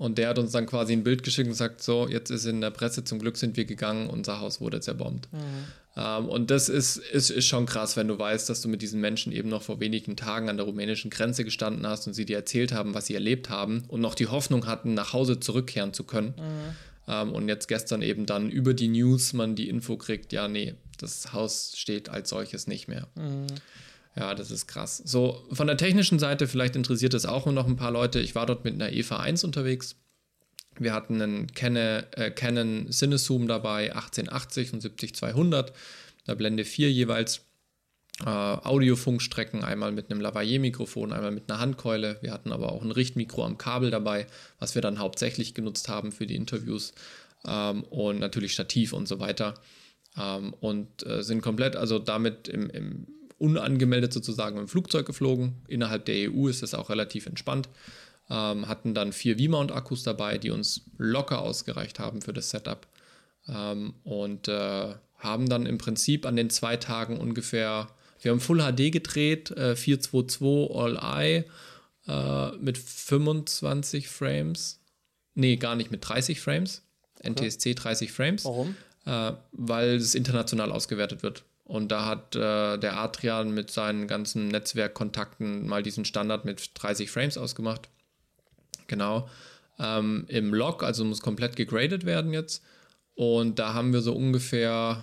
[0.03, 2.61] Und der hat uns dann quasi ein Bild geschickt und sagt, so, jetzt ist in
[2.61, 5.33] der Presse, zum Glück sind wir gegangen, unser Haus wurde zerbombt.
[5.33, 5.39] Mhm.
[5.97, 9.01] Ähm, und das ist, ist, ist schon krass, wenn du weißt, dass du mit diesen
[9.01, 12.37] Menschen eben noch vor wenigen Tagen an der rumänischen Grenze gestanden hast und sie dir
[12.37, 16.03] erzählt haben, was sie erlebt haben und noch die Hoffnung hatten, nach Hause zurückkehren zu
[16.03, 16.35] können.
[16.37, 16.77] Mhm.
[17.07, 20.75] Ähm, und jetzt gestern eben dann über die News man die Info kriegt, ja, nee,
[20.99, 23.07] das Haus steht als solches nicht mehr.
[23.15, 23.47] Mhm.
[24.15, 25.03] Ja, das ist krass.
[25.05, 28.21] So, von der technischen Seite, vielleicht interessiert es auch noch ein paar Leute.
[28.21, 29.97] Ich war dort mit einer EVA 1 unterwegs.
[30.79, 35.73] Wir hatten einen Canon, äh, Canon Cinezoom dabei, 1880 und 70200,
[36.27, 37.43] da Blende 4 jeweils.
[38.21, 42.19] Äh, Audiofunkstrecken, einmal mit einem Lavalier-Mikrofon, einmal mit einer Handkeule.
[42.21, 44.27] Wir hatten aber auch ein Richtmikro am Kabel dabei,
[44.59, 46.93] was wir dann hauptsächlich genutzt haben für die Interviews.
[47.47, 49.55] Ähm, und natürlich Stativ und so weiter.
[50.17, 53.07] Ähm, und äh, sind komplett, also damit im, im
[53.43, 55.57] unangemeldet sozusagen im Flugzeug geflogen.
[55.67, 57.69] Innerhalb der EU ist das auch relativ entspannt.
[58.31, 62.87] Ähm, hatten dann vier V-Mount-Akkus dabei, die uns locker ausgereicht haben für das Setup.
[63.49, 67.89] Ähm, und äh, haben dann im Prinzip an den zwei Tagen ungefähr,
[68.21, 71.45] wir haben Full HD gedreht, äh, 422 All-Eye
[72.07, 74.81] äh, mit 25 Frames.
[75.35, 76.83] Nee, gar nicht, mit 30 Frames.
[77.23, 78.45] NTSC 30 Frames.
[78.45, 78.77] Warum?
[79.05, 81.45] Äh, weil es international ausgewertet wird.
[81.73, 87.11] Und da hat äh, der Adrian mit seinen ganzen Netzwerkkontakten mal diesen Standard mit 30
[87.11, 87.89] Frames ausgemacht.
[88.89, 89.27] Genau.
[89.79, 92.63] Ähm, Im Log, also muss komplett gegradet werden jetzt.
[93.15, 95.03] Und da haben wir so ungefähr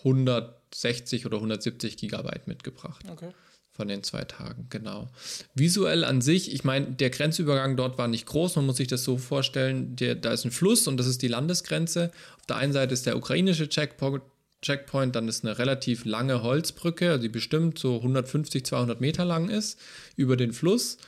[0.00, 3.02] 160 oder 170 Gigabyte mitgebracht.
[3.10, 3.30] Okay.
[3.70, 5.08] Von den zwei Tagen, genau.
[5.54, 9.02] Visuell an sich, ich meine, der Grenzübergang dort war nicht groß, man muss sich das
[9.02, 12.12] so vorstellen, der, da ist ein Fluss und das ist die Landesgrenze.
[12.38, 14.22] Auf der einen Seite ist der ukrainische Checkpoint,
[14.64, 19.78] Checkpoint, dann ist eine relativ lange Holzbrücke, die bestimmt so 150, 200 Meter lang ist,
[20.16, 20.98] über den Fluss.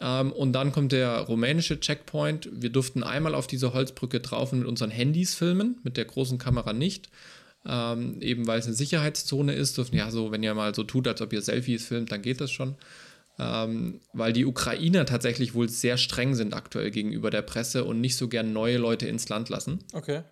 [0.00, 2.48] Ähm, und dann kommt der rumänische Checkpoint.
[2.52, 6.38] Wir durften einmal auf diese Holzbrücke drauf und mit unseren Handys filmen, mit der großen
[6.38, 7.10] Kamera nicht.
[7.66, 9.76] Ähm, eben weil es eine Sicherheitszone ist.
[9.76, 12.40] Dürfen, ja, so, wenn ihr mal so tut, als ob ihr Selfies filmt, dann geht
[12.40, 12.76] das schon.
[13.38, 18.16] Ähm, weil die Ukrainer tatsächlich wohl sehr streng sind aktuell gegenüber der Presse und nicht
[18.16, 19.80] so gern neue Leute ins Land lassen.
[19.92, 20.22] Okay.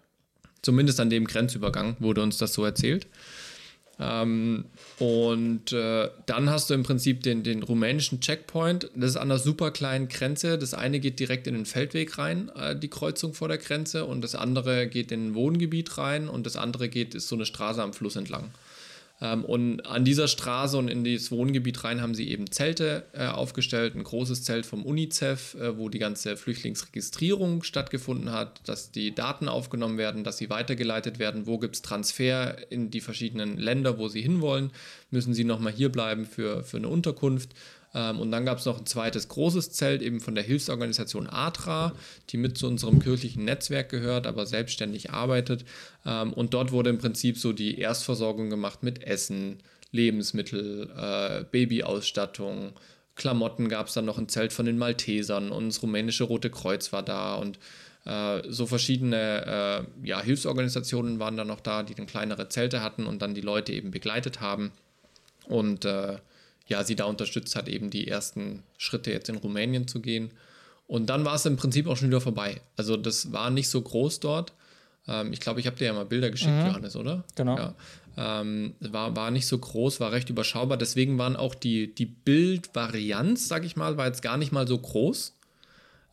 [0.62, 3.06] Zumindest an dem Grenzübergang wurde uns das so erzählt.
[4.00, 4.66] Ähm,
[4.98, 8.90] und äh, dann hast du im Prinzip den, den rumänischen Checkpoint.
[8.94, 10.56] Das ist an einer super kleinen Grenze.
[10.56, 14.22] Das eine geht direkt in den Feldweg rein, äh, die Kreuzung vor der Grenze, und
[14.22, 17.82] das andere geht in ein Wohngebiet rein und das andere geht, ist so eine Straße
[17.82, 18.50] am Fluss entlang.
[19.20, 23.26] Ähm, und an dieser Straße und in dieses Wohngebiet rein haben sie eben Zelte äh,
[23.26, 29.14] aufgestellt, ein großes Zelt vom UNICEF, äh, wo die ganze Flüchtlingsregistrierung stattgefunden hat, dass die
[29.14, 33.98] Daten aufgenommen werden, dass sie weitergeleitet werden, wo gibt es Transfer in die verschiedenen Länder,
[33.98, 34.70] wo sie hinwollen,
[35.10, 37.50] müssen sie nochmal hier bleiben für, für eine Unterkunft.
[37.94, 41.92] Ähm, und dann gab es noch ein zweites großes Zelt eben von der Hilfsorganisation ATRA,
[42.30, 45.64] die mit zu unserem kirchlichen Netzwerk gehört, aber selbstständig arbeitet.
[46.04, 49.58] Ähm, und dort wurde im Prinzip so die Erstversorgung gemacht mit Essen,
[49.90, 52.72] Lebensmittel, äh, Babyausstattung.
[53.14, 56.92] Klamotten gab es dann noch ein Zelt von den Maltesern und das rumänische Rote Kreuz
[56.92, 57.58] war da und
[58.04, 63.06] äh, so verschiedene äh, ja, Hilfsorganisationen waren dann noch da, die dann kleinere Zelte hatten
[63.06, 64.72] und dann die Leute eben begleitet haben.
[65.46, 66.18] Und äh,
[66.68, 70.30] ja, sie da unterstützt hat, eben die ersten Schritte jetzt in Rumänien zu gehen.
[70.86, 72.60] Und dann war es im Prinzip auch schon wieder vorbei.
[72.76, 74.52] Also das war nicht so groß dort.
[75.06, 76.66] Ähm, ich glaube, ich habe dir ja mal Bilder geschickt, mhm.
[76.66, 77.24] Johannes, oder?
[77.34, 77.56] Genau.
[77.56, 77.74] Ja.
[78.16, 80.76] Ähm, war, war nicht so groß, war recht überschaubar.
[80.76, 84.78] Deswegen waren auch die, die Bildvarianz, sag ich mal, war jetzt gar nicht mal so
[84.78, 85.34] groß.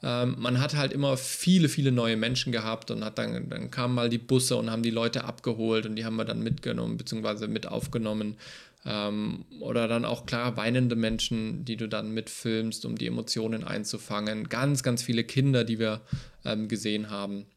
[0.04, 3.96] Ähm, man hat halt immer viele, viele neue Menschen gehabt und hat dann, dann kamen
[3.96, 7.48] mal die Busse und haben die Leute abgeholt und die haben wir dann mitgenommen, beziehungsweise
[7.48, 8.38] mit aufgenommen.
[8.86, 14.48] Ähm, oder dann auch klar weinende Menschen, die du dann mitfilmst, um die Emotionen einzufangen.
[14.48, 16.02] Ganz, ganz viele Kinder, die wir
[16.44, 17.48] ähm, gesehen haben.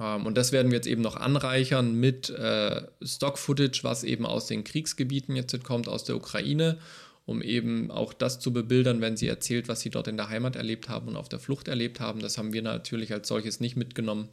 [0.00, 4.46] Ähm, und das werden wir jetzt eben noch anreichern mit äh, Stock-Footage, was eben aus
[4.46, 6.78] den Kriegsgebieten jetzt kommt, aus der Ukraine,
[7.26, 10.56] um eben auch das zu bebildern, wenn sie erzählt, was sie dort in der Heimat
[10.56, 12.20] erlebt haben und auf der Flucht erlebt haben.
[12.20, 14.30] Das haben wir natürlich als solches nicht mitgenommen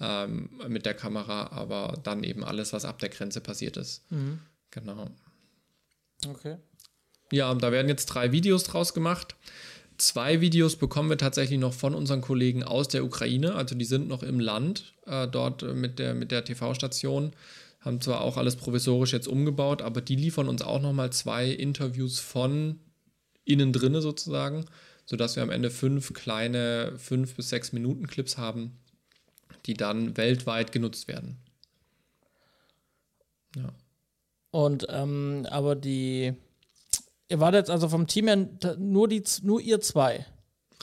[0.00, 4.10] ähm, mit der Kamera, aber dann eben alles, was ab der Grenze passiert ist.
[4.10, 4.38] Mhm.
[4.70, 5.10] Genau.
[6.28, 6.56] Okay.
[7.30, 9.36] Ja, da werden jetzt drei Videos draus gemacht.
[9.98, 13.54] Zwei Videos bekommen wir tatsächlich noch von unseren Kollegen aus der Ukraine.
[13.54, 17.32] Also die sind noch im Land äh, dort mit der, mit der TV-Station.
[17.80, 22.20] Haben zwar auch alles provisorisch jetzt umgebaut, aber die liefern uns auch nochmal zwei Interviews
[22.20, 22.78] von
[23.44, 24.66] innen drinne sozusagen,
[25.04, 28.78] sodass wir am Ende fünf kleine, fünf bis sechs Minuten Clips haben,
[29.66, 31.38] die dann weltweit genutzt werden.
[33.56, 33.72] Ja.
[34.52, 36.34] Und ähm, aber die,
[37.28, 40.26] ihr wart jetzt also vom Team her nur, die, nur ihr zwei.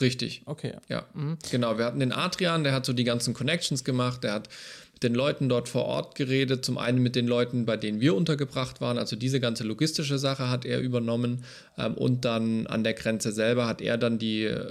[0.02, 0.42] Richtig.
[0.46, 0.74] Okay.
[0.90, 1.38] Ja, mhm.
[1.52, 1.78] genau.
[1.78, 4.50] Wir hatten den Adrian, der hat so die ganzen Connections gemacht, der hat
[4.94, 8.16] mit den Leuten dort vor Ort geredet, zum einen mit den Leuten, bei denen wir
[8.16, 11.46] untergebracht waren, also diese ganze logistische Sache hat er übernommen
[11.78, 14.66] ähm, und dann an der Grenze selber hat er dann die, äh,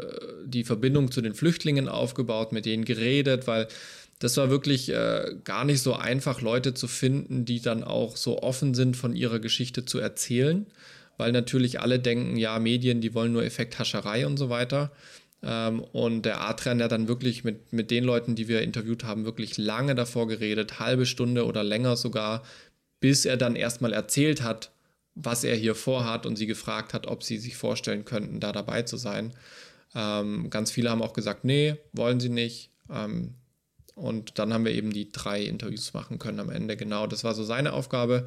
[0.44, 3.68] die Verbindung zu den Flüchtlingen aufgebaut, mit denen geredet, weil
[4.18, 8.42] das war wirklich äh, gar nicht so einfach, Leute zu finden, die dann auch so
[8.42, 10.66] offen sind, von ihrer Geschichte zu erzählen,
[11.16, 14.90] weil natürlich alle denken, ja, Medien, die wollen nur Effekthascherei und so weiter.
[15.42, 19.24] Ähm, und der Adrian hat dann wirklich mit, mit den Leuten, die wir interviewt haben,
[19.24, 22.42] wirklich lange davor geredet, halbe Stunde oder länger sogar,
[23.00, 24.72] bis er dann erstmal erzählt hat,
[25.14, 28.82] was er hier vorhat und sie gefragt hat, ob sie sich vorstellen könnten, da dabei
[28.82, 29.32] zu sein.
[29.94, 32.70] Ähm, ganz viele haben auch gesagt, nee, wollen sie nicht.
[32.90, 33.34] Ähm,
[33.98, 36.76] und dann haben wir eben die drei Interviews machen können am Ende.
[36.76, 38.26] Genau, das war so seine Aufgabe.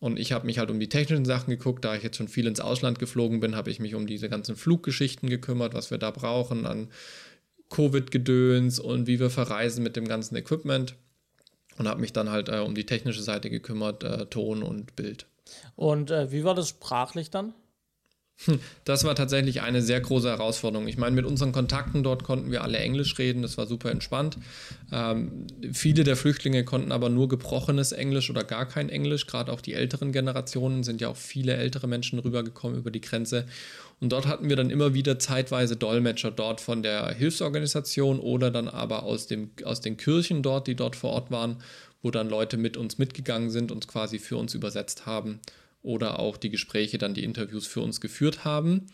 [0.00, 1.84] Und ich habe mich halt um die technischen Sachen geguckt.
[1.84, 4.56] Da ich jetzt schon viel ins Ausland geflogen bin, habe ich mich um diese ganzen
[4.56, 6.88] Fluggeschichten gekümmert, was wir da brauchen an
[7.70, 10.96] Covid-Gedöns und wie wir verreisen mit dem ganzen Equipment.
[11.78, 15.26] Und habe mich dann halt äh, um die technische Seite gekümmert, äh, Ton und Bild.
[15.74, 17.52] Und äh, wie war das sprachlich dann?
[18.84, 20.88] Das war tatsächlich eine sehr große Herausforderung.
[20.88, 24.38] Ich meine, mit unseren Kontakten dort konnten wir alle Englisch reden, das war super entspannt.
[24.92, 29.26] Ähm, viele der Flüchtlinge konnten aber nur gebrochenes Englisch oder gar kein Englisch.
[29.26, 33.46] Gerade auch die älteren Generationen sind ja auch viele ältere Menschen rübergekommen über die Grenze.
[34.00, 38.68] Und dort hatten wir dann immer wieder zeitweise Dolmetscher dort von der Hilfsorganisation oder dann
[38.68, 41.56] aber aus, dem, aus den Kirchen dort, die dort vor Ort waren,
[42.02, 45.40] wo dann Leute mit uns mitgegangen sind und quasi für uns übersetzt haben
[45.84, 48.86] oder auch die Gespräche, dann die Interviews für uns geführt haben.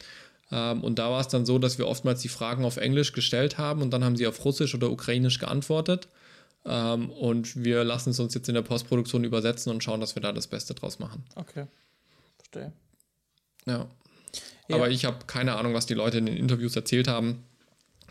[0.52, 3.56] Ähm, und da war es dann so, dass wir oftmals die Fragen auf Englisch gestellt
[3.56, 6.08] haben und dann haben sie auf Russisch oder Ukrainisch geantwortet.
[6.66, 10.22] Ähm, und wir lassen es uns jetzt in der Postproduktion übersetzen und schauen, dass wir
[10.22, 11.24] da das Beste draus machen.
[11.36, 11.66] Okay,
[12.36, 12.72] verstehe.
[13.66, 13.86] Ja.
[14.68, 14.76] ja.
[14.76, 17.44] Aber ich habe keine Ahnung, was die Leute in den Interviews erzählt haben.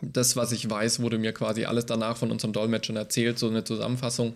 [0.02, 3.65] Das, was ich weiß, wurde mir quasi alles danach von unseren Dolmetschern erzählt, so eine
[3.65, 4.36] Zusammenfassung.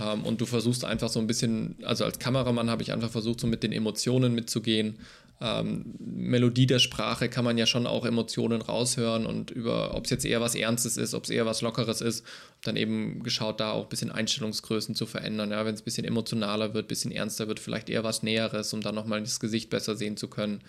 [0.00, 3.40] Ähm, und du versuchst einfach so ein bisschen, also als Kameramann habe ich einfach versucht,
[3.40, 4.98] so mit den Emotionen mitzugehen.
[5.40, 10.10] Ähm, Melodie der Sprache kann man ja schon auch Emotionen raushören und über, ob es
[10.10, 12.24] jetzt eher was Ernstes ist, ob es eher was Lockeres ist,
[12.62, 15.50] dann eben geschaut, da auch ein bisschen Einstellungsgrößen zu verändern.
[15.50, 18.72] Ja, wenn es ein bisschen emotionaler wird, ein bisschen ernster wird, vielleicht eher was Näheres,
[18.72, 20.62] um dann nochmal das Gesicht besser sehen zu können.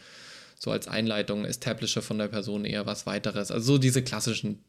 [0.59, 3.51] So als Einleitung, Establisher von der Person eher was weiteres.
[3.51, 4.63] Also so diese klassischen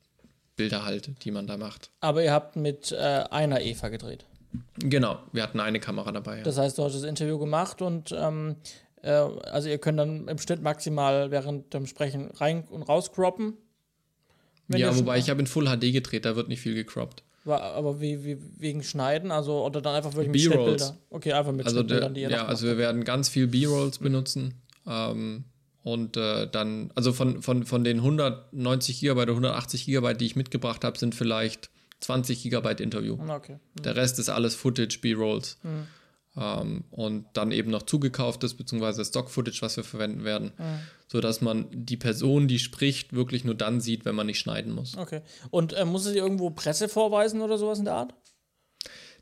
[0.56, 1.90] Bilder halt, die man da macht.
[2.00, 4.26] Aber ihr habt mit äh, einer Eva gedreht.
[4.78, 6.38] Genau, wir hatten eine Kamera dabei.
[6.38, 6.42] Ja.
[6.42, 8.56] Das heißt, du hast das Interview gemacht und ähm,
[9.02, 13.54] äh, also ihr könnt dann im Schnitt maximal während dem Sprechen rein und raus croppen.
[14.68, 17.22] Ja, wobei ich habe in Full HD gedreht, da wird nicht viel gecroppt.
[17.44, 20.96] Aber wie, wie wegen Schneiden, also oder dann einfach wirklich mit Schnittbilder?
[21.10, 24.54] Okay, einfach mit also Schnittbildern, die ihr Ja, also wir werden ganz viel B-Rolls benutzen.
[24.84, 25.44] Ähm,
[25.84, 30.34] und äh, dann, also von, von, von den 190 GB oder 180 GB, die ich
[30.34, 33.18] mitgebracht habe, sind vielleicht 20 Gigabyte Interview.
[33.20, 33.58] Ah, okay.
[33.74, 33.82] Mhm.
[33.82, 35.58] Der Rest ist alles Footage, B-Rolls.
[35.62, 35.86] Mhm.
[36.36, 40.80] Ähm, und dann eben noch zugekauftes, beziehungsweise Stock-Footage, was wir verwenden werden, mhm.
[41.08, 44.96] sodass man die Person, die spricht, wirklich nur dann sieht, wenn man nicht schneiden muss.
[44.96, 45.22] Okay.
[45.50, 48.14] Und äh, muss es irgendwo Presse vorweisen oder sowas in der Art?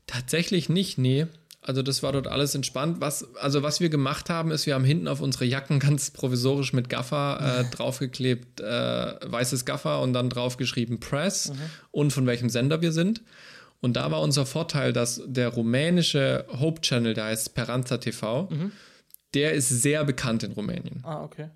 [0.07, 1.27] Tatsächlich nicht, nee.
[1.67, 3.01] Also das war dort alles entspannt.
[3.01, 6.73] Was, also was wir gemacht haben, ist, wir haben hinten auf unsere Jacken ganz provisorisch
[6.73, 11.55] mit Gaffer äh, draufgeklebt, äh, weißes Gaffer und dann draufgeschrieben Press mhm.
[11.89, 13.23] und von welchem Sender wir sind.
[13.81, 18.71] Und da war unser Vorteil, dass der rumänische Hope Channel, der heißt Speranza TV, mhm.
[19.33, 20.99] der ist sehr bekannt in Rumänien.
[21.01, 21.49] Ah, okay.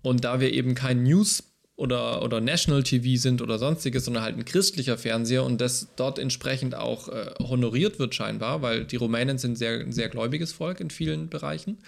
[0.00, 1.42] Und da wir eben kein News
[1.76, 6.20] oder, oder National TV sind oder sonstiges, sondern halt ein christlicher Fernseher und das dort
[6.20, 10.78] entsprechend auch äh, honoriert wird scheinbar, weil die Rumänen sind sehr, ein sehr gläubiges Volk
[10.78, 11.78] in vielen Bereichen,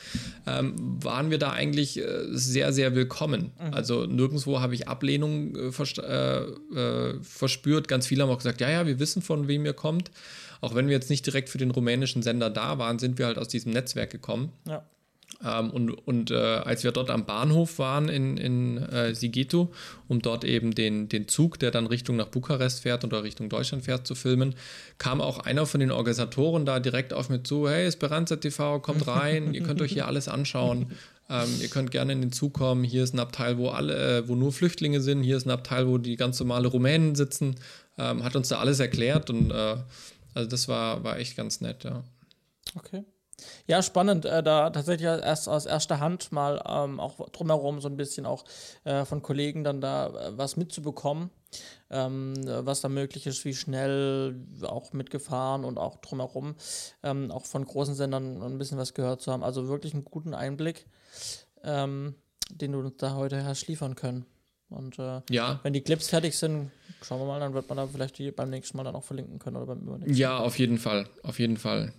[0.46, 3.52] ähm, waren wir da eigentlich äh, sehr, sehr willkommen.
[3.60, 3.74] Mhm.
[3.74, 5.70] Also nirgendwo habe ich Ablehnung äh,
[6.00, 7.86] äh, äh, verspürt.
[7.86, 10.10] Ganz viele haben auch gesagt, ja, ja, wir wissen von wem ihr kommt.
[10.60, 13.38] Auch wenn wir jetzt nicht direkt für den rumänischen Sender da waren, sind wir halt
[13.38, 14.50] aus diesem Netzwerk gekommen.
[14.66, 14.84] Ja.
[15.44, 19.68] Ähm, und und äh, als wir dort am Bahnhof waren in, in äh, Sigetu,
[20.08, 23.84] um dort eben den, den Zug, der dann Richtung nach Bukarest fährt oder Richtung Deutschland
[23.84, 24.54] fährt, zu filmen,
[24.98, 29.06] kam auch einer von den Organisatoren da direkt auf mich zu: Hey, Esperanza TV, kommt
[29.06, 30.92] rein, ihr könnt euch hier alles anschauen.
[31.28, 32.84] Ähm, ihr könnt gerne in den Zug kommen.
[32.84, 35.22] Hier ist ein Abteil, wo alle, äh, wo nur Flüchtlinge sind.
[35.22, 37.56] Hier ist ein Abteil, wo die ganz normale Rumänen sitzen.
[37.98, 39.76] Ähm, hat uns da alles erklärt und äh,
[40.34, 42.04] also das war, war echt ganz nett, ja.
[42.76, 43.04] Okay.
[43.66, 47.96] Ja, spannend, äh, da tatsächlich erst aus erster Hand mal ähm, auch drumherum so ein
[47.96, 48.44] bisschen auch
[48.84, 51.30] äh, von Kollegen dann da äh, was mitzubekommen,
[51.90, 56.54] ähm, was da möglich ist, wie schnell auch mitgefahren und auch drumherum
[57.02, 59.42] ähm, auch von großen Sendern ein bisschen was gehört zu haben.
[59.44, 60.86] Also wirklich einen guten Einblick,
[61.62, 62.14] ähm,
[62.50, 64.24] den du uns da heute hast liefern können.
[64.68, 66.72] Und äh, Ja, wenn die Clips fertig sind,
[67.02, 69.38] schauen wir mal, dann wird man da vielleicht die beim nächsten Mal dann auch verlinken
[69.38, 70.16] können oder beim übernächsten.
[70.16, 71.08] ja, auf jeden Fall.
[71.22, 71.92] Auf jeden Fall.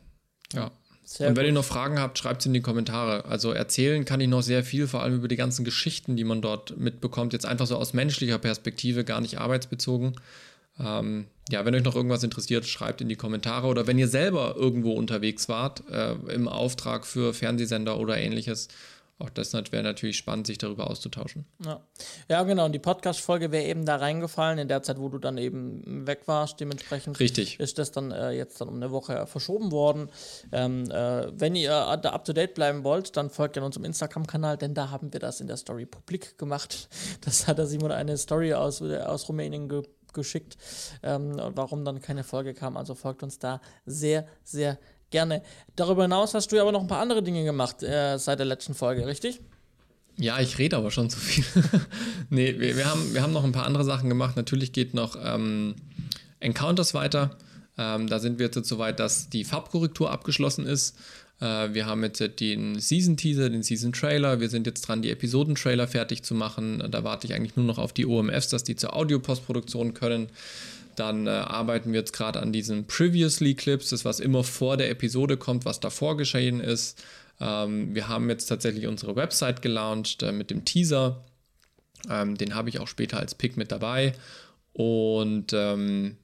[0.54, 0.72] Ja.
[1.10, 1.52] Sehr und wenn gut.
[1.52, 3.24] ihr noch Fragen habt, schreibt es in die Kommentare.
[3.24, 6.42] Also erzählen kann ich noch sehr viel, vor allem über die ganzen Geschichten, die man
[6.42, 7.32] dort mitbekommt.
[7.32, 10.16] Jetzt einfach so aus menschlicher Perspektive, gar nicht arbeitsbezogen.
[10.78, 13.68] Ähm, ja, wenn euch noch irgendwas interessiert, schreibt in die Kommentare.
[13.68, 18.68] Oder wenn ihr selber irgendwo unterwegs wart, äh, im Auftrag für Fernsehsender oder ähnliches,
[19.20, 21.46] auch das wäre natürlich spannend, sich darüber auszutauschen.
[21.66, 21.82] Ja.
[22.30, 22.66] ja, genau.
[22.66, 26.22] Und die Podcast-Folge wäre eben da reingefallen, in der Zeit, wo du dann eben weg
[26.28, 26.60] warst.
[26.60, 27.60] Dementsprechend Richtig.
[27.60, 30.12] ist das dann äh, jetzt dann um eine Woche verschoben worden.
[30.52, 33.86] Ähm, äh, wenn ihr äh, da up to date bleiben wollt, dann folgt in unserem
[33.86, 36.88] Instagram-Kanal, denn da haben wir das in der Story publik gemacht.
[37.22, 40.58] Das hat der Simon eine Story aus, äh, aus Rumänien ge geschickt,
[41.04, 42.76] ähm, warum dann keine Folge kam.
[42.76, 44.97] Also folgt uns da sehr, sehr gerne.
[45.76, 48.74] Darüber hinaus hast du aber noch ein paar andere Dinge gemacht äh, seit der letzten
[48.74, 49.40] Folge, richtig?
[50.20, 51.46] Ja, ich rede aber schon zu viel.
[52.30, 54.36] nee, wir, wir, haben, wir haben noch ein paar andere Sachen gemacht.
[54.36, 55.76] Natürlich geht noch ähm,
[56.40, 57.38] Encounters weiter.
[57.78, 60.98] Ähm, da sind wir jetzt so weit, dass die Farbkorrektur abgeschlossen ist.
[61.40, 64.40] Äh, wir haben jetzt den Season-Teaser, den Season-Trailer.
[64.40, 66.84] Wir sind jetzt dran, die Episodentrailer fertig zu machen.
[66.90, 70.30] Da warte ich eigentlich nur noch auf die OMFs, dass die zur Audiopostproduktion können.
[70.98, 74.90] Dann äh, arbeiten wir jetzt gerade an diesen Previously Clips, das was immer vor der
[74.90, 77.04] Episode kommt, was davor geschehen ist.
[77.40, 81.24] Ähm, wir haben jetzt tatsächlich unsere Website gelauncht äh, mit dem Teaser.
[82.10, 84.14] Ähm, den habe ich auch später als Pick mit dabei.
[84.74, 86.18] Und ähm,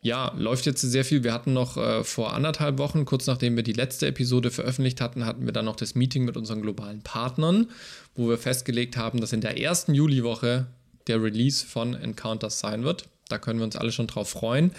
[0.00, 1.22] ja, läuft jetzt sehr viel.
[1.22, 5.24] Wir hatten noch äh, vor anderthalb Wochen, kurz nachdem wir die letzte Episode veröffentlicht hatten,
[5.24, 7.70] hatten wir dann noch das Meeting mit unseren globalen Partnern,
[8.16, 10.66] wo wir festgelegt haben, dass in der ersten Juliwoche
[11.06, 13.08] der Release von Encounters sein wird.
[13.28, 14.72] Da können wir uns alle schon drauf freuen.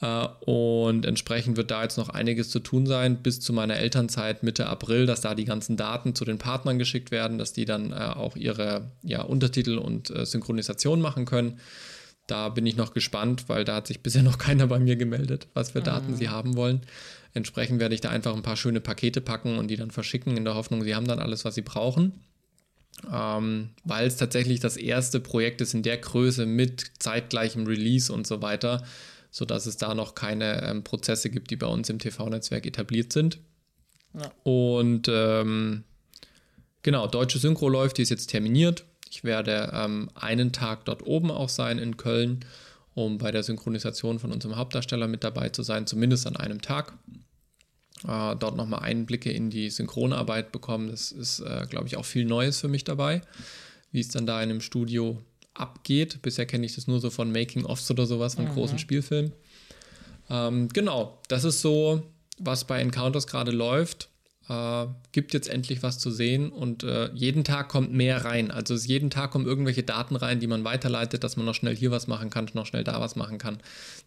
[0.00, 4.42] Äh, und entsprechend wird da jetzt noch einiges zu tun sein, bis zu meiner Elternzeit
[4.42, 7.92] Mitte April, dass da die ganzen Daten zu den Partnern geschickt werden, dass die dann
[7.92, 11.58] äh, auch ihre ja, Untertitel und äh, Synchronisation machen können.
[12.26, 15.48] Da bin ich noch gespannt, weil da hat sich bisher noch keiner bei mir gemeldet,
[15.54, 16.82] was für Daten sie haben wollen.
[17.34, 20.44] Entsprechend werde ich da einfach ein paar schöne Pakete packen und die dann verschicken, in
[20.44, 22.12] der Hoffnung, sie haben dann alles, was sie brauchen.
[23.12, 28.26] Ähm, weil es tatsächlich das erste Projekt ist in der Größe mit zeitgleichem Release und
[28.26, 28.84] so weiter,
[29.30, 33.38] sodass es da noch keine ähm, Prozesse gibt, die bei uns im TV-Netzwerk etabliert sind.
[34.14, 34.32] Ja.
[34.44, 35.84] Und ähm,
[36.82, 38.84] genau, deutsche Synchro läuft, die ist jetzt terminiert.
[39.10, 42.44] Ich werde ähm, einen Tag dort oben auch sein in Köln,
[42.94, 46.94] um bei der Synchronisation von unserem Hauptdarsteller mit dabei zu sein, zumindest an einem Tag.
[48.04, 50.90] Äh, dort nochmal Einblicke in die Synchronarbeit bekommen.
[50.90, 53.22] Das ist, äh, glaube ich, auch viel Neues für mich dabei,
[53.90, 55.22] wie es dann da in einem Studio
[55.54, 56.20] abgeht.
[56.22, 59.32] Bisher kenne ich das nur so von Making-ofs oder sowas von großen Spielfilmen.
[60.28, 62.02] Ähm, genau, das ist so,
[62.38, 64.08] was bei Encounters gerade läuft.
[64.48, 68.52] Äh, gibt jetzt endlich was zu sehen und äh, jeden Tag kommt mehr rein.
[68.52, 71.74] Also es, jeden Tag kommen irgendwelche Daten rein, die man weiterleitet, dass man noch schnell
[71.74, 73.58] hier was machen kann, noch schnell da was machen kann,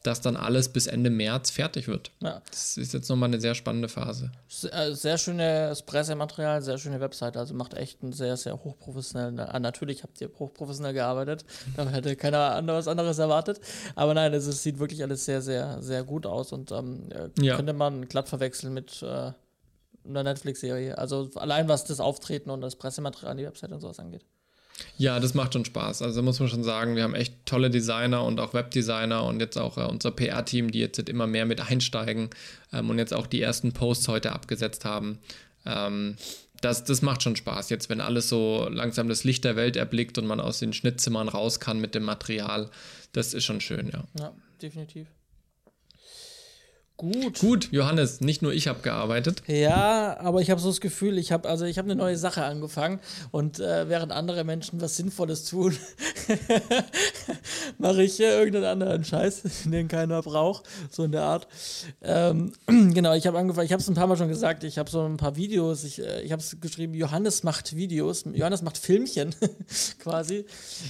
[0.03, 2.11] dass dann alles bis Ende März fertig wird.
[2.21, 2.41] Ja.
[2.49, 4.31] Das ist jetzt nochmal eine sehr spannende Phase.
[4.47, 9.39] Sehr, äh, sehr schönes Pressematerial, sehr schöne Webseite, also macht echt einen sehr, sehr hochprofessionellen.
[9.41, 11.43] Ah, natürlich habt ihr hochprofessionell gearbeitet,
[11.75, 13.59] da hätte keiner anderes anderes erwartet.
[13.95, 17.29] Aber nein, es, es sieht wirklich alles sehr, sehr, sehr gut aus und ähm, äh,
[17.45, 17.57] Ja.
[17.57, 19.31] könnte man glatt verwechseln mit äh,
[20.07, 20.97] einer Netflix-Serie.
[20.97, 24.25] Also allein was das Auftreten und das Pressematerial, die Webseite und sowas angeht.
[24.97, 26.01] Ja, das macht schon Spaß.
[26.01, 29.57] Also muss man schon sagen, wir haben echt tolle Designer und auch Webdesigner und jetzt
[29.57, 32.29] auch äh, unser PR-Team, die jetzt immer mehr mit einsteigen
[32.73, 35.19] ähm, und jetzt auch die ersten Posts heute abgesetzt haben.
[35.65, 36.15] Ähm,
[36.61, 37.69] das, das macht schon Spaß.
[37.69, 41.29] Jetzt, wenn alles so langsam das Licht der Welt erblickt und man aus den Schnittzimmern
[41.29, 42.69] raus kann mit dem Material,
[43.13, 44.03] das ist schon schön, ja.
[44.19, 45.07] Ja, definitiv.
[46.99, 47.39] Gut.
[47.39, 49.41] Gut, Johannes, nicht nur ich habe gearbeitet.
[49.47, 52.43] Ja, aber ich habe so das Gefühl, ich habe also ich habe eine neue Sache
[52.43, 52.99] angefangen
[53.31, 55.77] und äh, während andere Menschen was Sinnvolles tun,
[57.77, 61.47] mache ich hier irgendeinen anderen Scheiß, den keiner braucht, so in der Art.
[62.01, 64.89] Ähm, genau, ich habe angefangen, ich habe es ein paar Mal schon gesagt, ich habe
[64.89, 68.77] so ein paar Videos, ich, äh, ich habe es geschrieben, Johannes macht Videos, Johannes macht
[68.77, 69.33] Filmchen
[69.99, 70.45] quasi.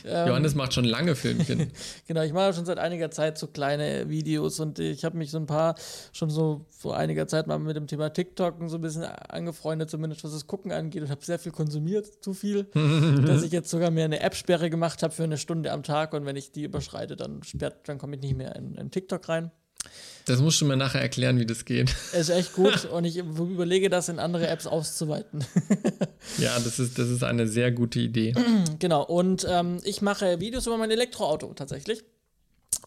[0.05, 1.71] Ähm, Johannes macht schon lange Filmchen.
[2.07, 5.37] Genau, ich mache schon seit einiger Zeit so kleine Videos und ich habe mich so
[5.37, 5.75] ein paar
[6.13, 10.23] schon so vor einiger Zeit mal mit dem Thema TikTok so ein bisschen angefreundet, zumindest
[10.23, 12.65] was das Gucken angeht und habe sehr viel konsumiert, zu viel,
[13.25, 16.25] dass ich jetzt sogar mir eine App-Sperre gemacht habe für eine Stunde am Tag und
[16.25, 19.51] wenn ich die überschreite, dann sperrt, dann komme ich nicht mehr in, in TikTok rein.
[20.25, 21.95] Das musst du mir nachher erklären, wie das geht.
[22.13, 25.43] Ist echt gut und ich überlege das in andere Apps auszuweiten.
[26.37, 28.35] Ja, das ist, das ist eine sehr gute Idee.
[28.77, 32.03] Genau, und ähm, ich mache Videos über mein Elektroauto tatsächlich.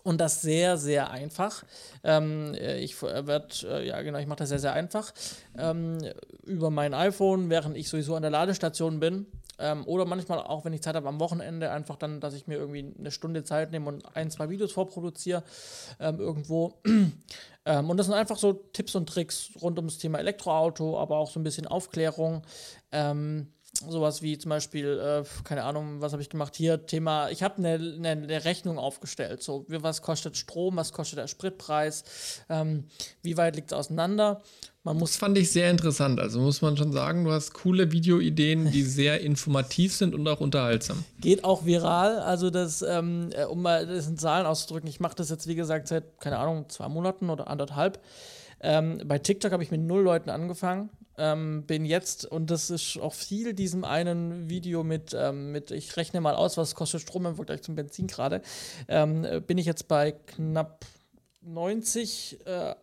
[0.05, 1.65] Und das sehr, sehr einfach.
[2.03, 5.13] Ähm, äh, ich werde, äh, ja genau, ich mache das sehr, sehr einfach.
[5.57, 5.99] Ähm,
[6.45, 9.27] über mein iPhone, während ich sowieso an der Ladestation bin,
[9.59, 12.57] Ähm, oder manchmal auch, wenn ich Zeit habe am Wochenende, einfach dann, dass ich mir
[12.57, 15.45] irgendwie eine Stunde Zeit nehme und ein, zwei Videos vorproduziere
[16.01, 16.81] ähm, irgendwo.
[17.67, 21.31] ähm, und das sind einfach so Tipps und Tricks rund ums Thema Elektroauto, aber auch
[21.31, 22.43] so ein bisschen Aufklärung.
[22.91, 23.53] Ähm,
[23.91, 26.55] sowas wie zum Beispiel, äh, keine Ahnung, was habe ich gemacht?
[26.57, 31.19] Hier, Thema, ich habe eine, eine, eine, Rechnung aufgestellt, so, was kostet Strom, was kostet
[31.19, 32.85] der Spritpreis, ähm,
[33.23, 34.43] wie weit liegt es auseinander.
[34.85, 37.93] Man muss das fand ich sehr interessant, also muss man schon sagen, du hast coole
[37.93, 41.05] Videoideen, die sehr informativ sind und auch unterhaltsam.
[41.21, 45.15] Geht auch viral, also das, ähm, äh, um mal das in Zahlen auszudrücken, ich mache
[45.15, 48.01] das jetzt, wie gesagt, seit, keine Ahnung, zwei Monaten oder anderthalb.
[48.61, 50.91] Ähm, bei TikTok habe ich mit null Leuten angefangen
[51.23, 55.97] ähm, bin jetzt, und das ist auch viel diesem einen Video mit, ähm, mit ich
[55.97, 58.43] rechne mal aus, was kostet Strom im Vergleich zum Benzin gerade,
[58.89, 60.85] ähm, bin ich jetzt bei knapp
[61.43, 62.75] 90 äh,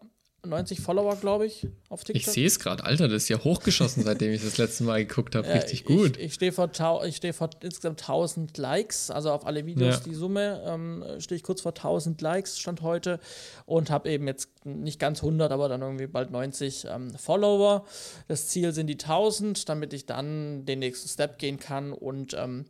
[0.50, 2.22] 90 Follower, glaube ich, auf TikTok.
[2.22, 5.36] Ich sehe es gerade, Alter, das ist ja hochgeschossen, seitdem ich das letzte Mal geguckt
[5.36, 5.48] habe.
[5.48, 6.18] Richtig gut.
[6.18, 6.70] Ich, ich stehe vor,
[7.12, 10.02] steh vor insgesamt 1000 Likes, also auf alle Videos ja.
[10.06, 10.64] die Summe.
[10.66, 13.20] Ähm, stehe ich kurz vor 1000 Likes, stand heute.
[13.66, 17.86] Und habe eben jetzt nicht ganz 100, aber dann irgendwie bald 90 ähm, Follower.
[18.28, 22.66] Das Ziel sind die 1000, damit ich dann den nächsten Step gehen kann und ähm,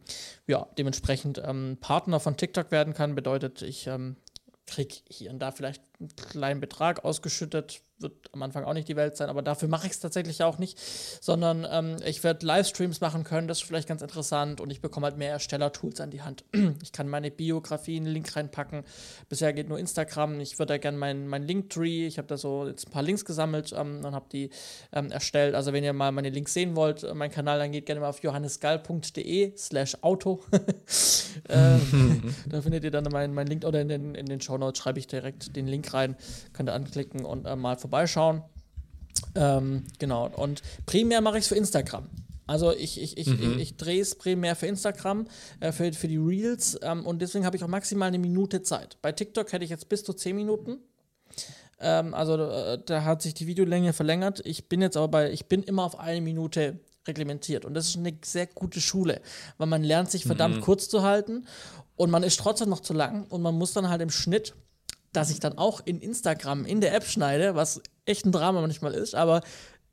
[0.47, 3.15] ja, dementsprechend ähm, Partner von TikTok werden kann.
[3.15, 4.15] Bedeutet, ich ähm,
[4.67, 8.95] kriege hier und da vielleicht einen kleinen Betrag ausgeschüttet, wird am Anfang auch nicht die
[8.95, 10.79] Welt sein, aber dafür mache ich es tatsächlich auch nicht,
[11.21, 15.05] sondern ähm, ich werde Livestreams machen können, das ist vielleicht ganz interessant und ich bekomme
[15.05, 16.43] halt mehr Erstellertools an die Hand.
[16.81, 18.83] Ich kann meine Biografie in einen Link reinpacken.
[19.27, 20.39] Bisher geht nur Instagram.
[20.39, 23.25] Ich würde da gerne meinen mein Linktree, ich habe da so jetzt ein paar Links
[23.25, 24.49] gesammelt ähm, und habe die
[24.93, 25.55] ähm, erstellt.
[25.55, 28.09] Also wenn ihr mal meine Links sehen wollt, äh, mein Kanal, dann geht gerne mal
[28.09, 30.41] auf johannesgall.de slash auto.
[31.49, 34.99] ähm, da findet ihr dann mein, mein Link oder in den, in den Shownotes schreibe
[34.99, 36.15] ich direkt den Link rein.
[36.53, 38.43] Könnt ihr anklicken und äh, mal vorbeischauen.
[39.35, 42.07] Ähm, genau, und primär mache ich es für Instagram.
[42.45, 43.53] Also ich, ich, ich, mhm.
[43.53, 45.27] ich, ich drehe es primär für Instagram,
[45.59, 48.97] äh, für, für die Reels ähm, und deswegen habe ich auch maximal eine Minute Zeit.
[49.01, 50.79] Bei TikTok hätte ich jetzt bis zu 10 Minuten.
[51.79, 54.41] Ähm, also äh, da hat sich die Videolänge verlängert.
[54.45, 57.97] Ich bin jetzt aber bei, ich bin immer auf eine Minute reglementiert und das ist
[57.97, 59.21] eine sehr gute Schule,
[59.57, 60.61] weil man lernt sich verdammt mhm.
[60.61, 61.45] kurz zu halten
[61.95, 64.55] und man ist trotzdem noch zu lang und man muss dann halt im Schnitt
[65.13, 68.93] dass ich dann auch in Instagram in der App schneide, was echt ein Drama manchmal
[68.93, 69.41] ist, aber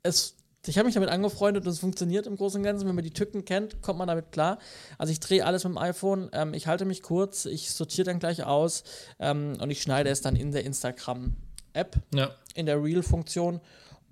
[0.03, 2.87] es ich habe mich damit angefreundet und es funktioniert im Großen und Ganzen.
[2.87, 4.59] Wenn man die Tücken kennt, kommt man damit klar.
[4.97, 8.19] Also ich drehe alles mit dem iPhone, ähm, ich halte mich kurz, ich sortiere dann
[8.19, 8.83] gleich aus
[9.19, 12.31] ähm, und ich schneide es dann in der Instagram-App, ja.
[12.53, 13.61] in der Reel-Funktion.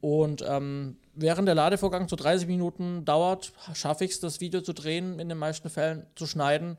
[0.01, 4.73] Und ähm, während der Ladevorgang so 30 Minuten dauert, schaffe ich es, das Video zu
[4.73, 6.77] drehen, in den meisten Fällen zu schneiden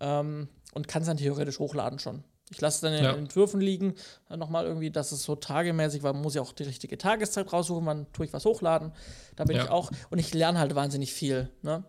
[0.00, 2.24] ähm, und kann es dann theoretisch hochladen schon.
[2.50, 3.12] Ich lasse es dann in ja.
[3.12, 3.94] den Entwürfen liegen,
[4.34, 7.84] nochmal irgendwie, dass es so tagemäßig, weil man muss ja auch die richtige Tageszeit raussuchen,
[7.84, 8.92] wann tue ich was hochladen.
[9.36, 9.64] Da bin ja.
[9.64, 11.50] ich auch, und ich lerne halt wahnsinnig viel.
[11.62, 11.84] Ne?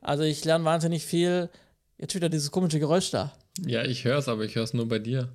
[0.00, 1.50] Also ich lerne wahnsinnig viel.
[1.98, 3.32] Jetzt wieder dieses komische Geräusch da.
[3.66, 5.28] Ja, ich höre es, aber ich höre es nur bei dir.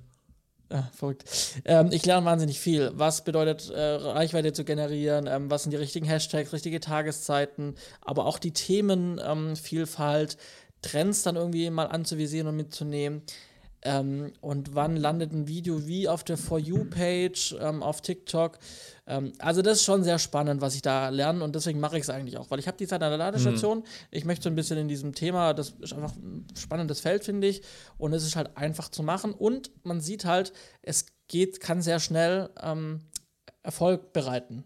[0.70, 1.24] Ja, ah, verrückt.
[1.64, 2.90] Ähm, ich lerne wahnsinnig viel.
[2.92, 5.26] Was bedeutet, äh, Reichweite zu generieren?
[5.26, 7.74] Ähm, was sind die richtigen Hashtags, richtige Tageszeiten?
[8.02, 10.38] Aber auch die Themenvielfalt, ähm,
[10.82, 13.22] Trends dann irgendwie mal anzuvisieren und mitzunehmen.
[13.82, 18.58] Ähm, und wann landet ein Video wie auf der For You-Page ähm, auf TikTok.
[19.06, 22.02] Ähm, also das ist schon sehr spannend, was ich da lerne und deswegen mache ich
[22.02, 23.78] es eigentlich auch, weil ich habe die Zeit an der Ladestation.
[23.78, 23.84] Mhm.
[24.10, 27.46] Ich möchte so ein bisschen in diesem Thema, das ist einfach ein spannendes Feld, finde
[27.46, 27.62] ich.
[27.98, 30.52] Und es ist halt einfach zu machen und man sieht halt,
[30.82, 33.02] es geht, kann sehr schnell ähm,
[33.62, 34.64] Erfolg bereiten.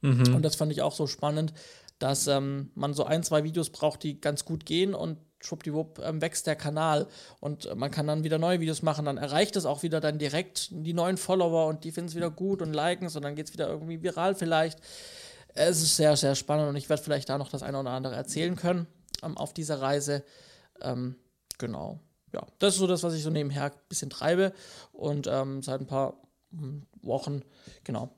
[0.00, 0.34] Mhm.
[0.34, 1.52] Und das fand ich auch so spannend,
[1.98, 6.20] dass ähm, man so ein, zwei Videos braucht, die ganz gut gehen und schwuppdiwupp ähm,
[6.20, 7.06] wächst der Kanal
[7.40, 10.18] und äh, man kann dann wieder neue Videos machen, dann erreicht es auch wieder dann
[10.18, 13.34] direkt die neuen Follower und die finden es wieder gut und liken es und dann
[13.34, 14.78] geht es wieder irgendwie viral vielleicht.
[15.54, 18.14] Es ist sehr, sehr spannend und ich werde vielleicht da noch das eine oder andere
[18.14, 18.86] erzählen können
[19.22, 20.24] ähm, auf dieser Reise.
[20.80, 21.16] Ähm,
[21.58, 22.00] genau.
[22.32, 24.52] Ja, das ist so das, was ich so nebenher ein bisschen treibe
[24.92, 26.20] und ähm, seit ein paar
[26.52, 27.42] hm, Wochen,
[27.82, 28.10] genau.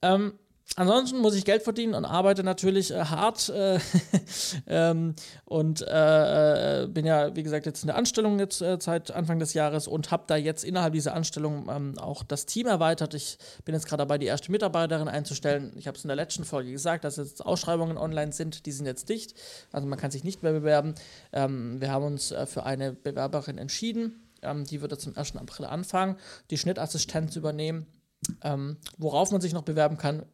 [0.00, 0.38] Ähm,
[0.76, 3.78] Ansonsten muss ich Geld verdienen und arbeite natürlich äh, hart äh,
[4.66, 5.14] ähm,
[5.44, 9.38] und äh, äh, bin ja, wie gesagt, jetzt in der Anstellung jetzt äh, seit Anfang
[9.38, 13.12] des Jahres und habe da jetzt innerhalb dieser Anstellung ähm, auch das Team erweitert.
[13.12, 15.72] Ich bin jetzt gerade dabei, die erste Mitarbeiterin einzustellen.
[15.76, 18.64] Ich habe es in der letzten Folge gesagt, dass jetzt Ausschreibungen online sind.
[18.64, 19.34] Die sind jetzt dicht,
[19.72, 20.94] also man kann sich nicht mehr bewerben.
[21.34, 24.26] Ähm, wir haben uns äh, für eine Bewerberin entschieden.
[24.40, 25.36] Ähm, die wird jetzt zum 1.
[25.36, 26.16] April anfangen,
[26.50, 27.86] die Schnittassistenz übernehmen.
[28.42, 30.24] Ähm, worauf man sich noch bewerben kann,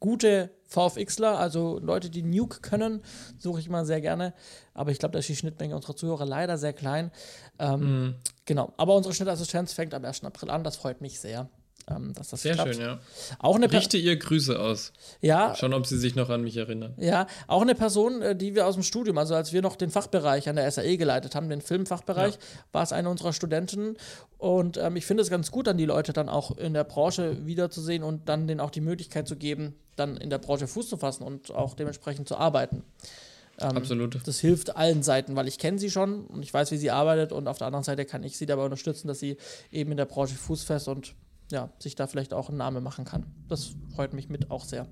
[0.00, 3.02] gute VFXler, also Leute, die Nuke können,
[3.38, 4.34] suche ich mal sehr gerne.
[4.74, 7.10] Aber ich glaube, da ist die Schnittmenge unserer Zuhörer leider sehr klein.
[7.58, 8.14] Ähm, mm.
[8.44, 8.72] Genau.
[8.76, 10.24] Aber unsere Schnittassistenz fängt am 1.
[10.24, 10.64] April an.
[10.64, 11.48] Das freut mich sehr.
[11.90, 12.74] Ähm, dass das Sehr klappt.
[12.74, 12.98] schön, ja.
[13.38, 14.92] Auch eine Per- Richte ihr Grüße aus.
[15.20, 16.94] ja, Schauen, ob sie sich noch an mich erinnern.
[16.98, 19.90] Ja, auch eine Person, äh, die wir aus dem Studium, also als wir noch den
[19.90, 22.40] Fachbereich an der SAE geleitet haben, den Filmfachbereich, Ja.
[22.72, 23.96] war es eine unserer Studenten.
[24.36, 27.46] Und ähm, ich finde es ganz gut, dann die Leute dann auch in der Branche
[27.46, 30.96] wiederzusehen und dann denen auch die Möglichkeit zu geben, dann in der Branche Fuß zu
[30.96, 32.84] fassen und auch dementsprechend zu arbeiten.
[33.60, 34.16] Ähm, Absolut.
[34.24, 37.32] Das hilft allen Seiten, weil ich kenne sie schon und ich weiß, wie sie arbeitet
[37.32, 39.36] und auf der anderen Seite kann ich sie dabei unterstützen, dass sie
[39.72, 41.14] eben in der Branche Fuß fest und
[41.50, 43.26] ja, sich da vielleicht auch einen Namen machen kann.
[43.48, 44.86] Das freut mich mit auch sehr.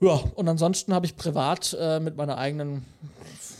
[0.00, 2.84] Ja, und ansonsten habe ich privat äh, mit meiner eigenen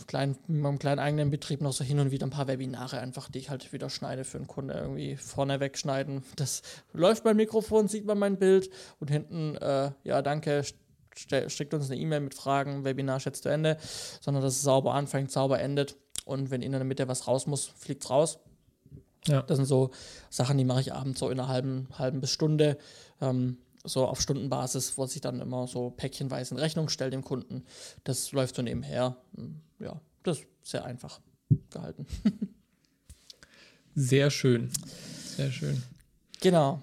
[0.07, 3.39] kleinen, meinem kleinen eigenen Betrieb noch so hin und wieder ein paar Webinare einfach, die
[3.39, 6.23] ich halt wieder schneide für einen Kunde irgendwie vorne wegschneiden.
[6.35, 6.61] Das
[6.91, 8.69] läuft beim Mikrofon, sieht man mein Bild
[8.99, 10.63] und hinten, äh, ja, danke,
[11.47, 13.77] schickt uns eine E-Mail mit Fragen, Webinar schätzt zu Ende,
[14.21, 17.65] sondern dass es sauber anfängt, sauber endet und wenn in der Mitte was raus muss,
[17.65, 18.39] fliegt's raus.
[19.27, 19.41] Ja.
[19.41, 19.91] Das sind so
[20.29, 22.77] Sachen, die mache ich abends so in einer halben, halben bis Stunde,
[23.21, 27.65] ähm, so auf Stundenbasis, wo sich dann immer so päckchenweise in Rechnung stellt dem Kunden.
[28.03, 29.17] Das läuft so nebenher.
[29.79, 31.19] Ja, das ist sehr einfach
[31.69, 32.05] gehalten.
[33.95, 34.71] Sehr schön.
[35.35, 35.83] Sehr schön.
[36.41, 36.81] Genau.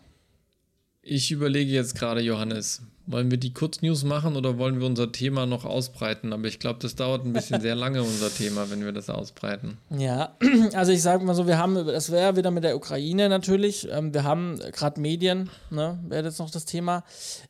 [1.03, 5.47] Ich überlege jetzt gerade, Johannes, wollen wir die Kurznews machen oder wollen wir unser Thema
[5.47, 6.33] noch ausbreiten?
[6.33, 9.79] Aber ich glaube, das dauert ein bisschen sehr lange, unser Thema, wenn wir das ausbreiten.
[9.91, 10.37] Ja,
[10.75, 14.15] also ich sage mal so, wir haben, das wäre wieder mit der Ukraine natürlich, ähm,
[14.15, 17.05] wir haben gerade Medien, ne, wäre jetzt noch das Thema.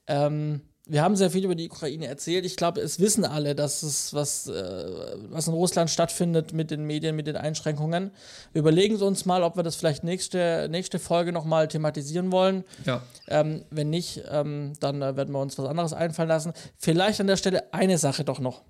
[0.07, 2.45] Ähm, wir haben sehr viel über die Ukraine erzählt.
[2.45, 4.85] Ich glaube, es wissen alle, dass es was, äh,
[5.29, 8.11] was in Russland stattfindet mit den Medien, mit den Einschränkungen.
[8.53, 12.65] Wir überlegen uns mal, ob wir das vielleicht nächste, nächste Folge nochmal thematisieren wollen.
[12.85, 16.53] Ja, Ähm, wenn nicht, ähm, dann äh, werden wir uns was anderes einfallen lassen.
[16.77, 18.63] Vielleicht an der Stelle eine Sache doch noch.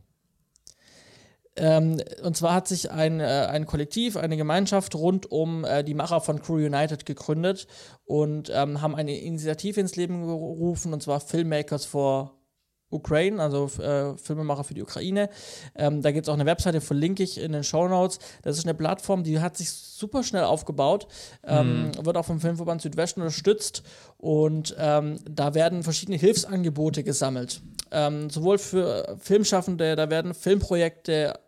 [1.61, 5.95] Ähm, und zwar hat sich ein, äh, ein Kollektiv, eine Gemeinschaft rund um äh, die
[5.95, 7.67] Macher von Crew United gegründet
[8.05, 12.41] und ähm, haben eine Initiative ins Leben gerufen, und zwar Filmmakers for
[12.91, 15.29] Ukraine, also äh, Filmemacher für die Ukraine.
[15.77, 18.19] Ähm, da gibt es auch eine Webseite, verlinke ich in den Show Notes.
[18.43, 21.07] Das ist eine Plattform, die hat sich super schnell aufgebaut,
[21.45, 23.83] ähm, wird auch vom Filmverband Südwesten unterstützt
[24.17, 27.63] und ähm, da werden verschiedene Hilfsangebote gesammelt.
[27.93, 31.39] Ähm, sowohl für Filmschaffende, da werden Filmprojekte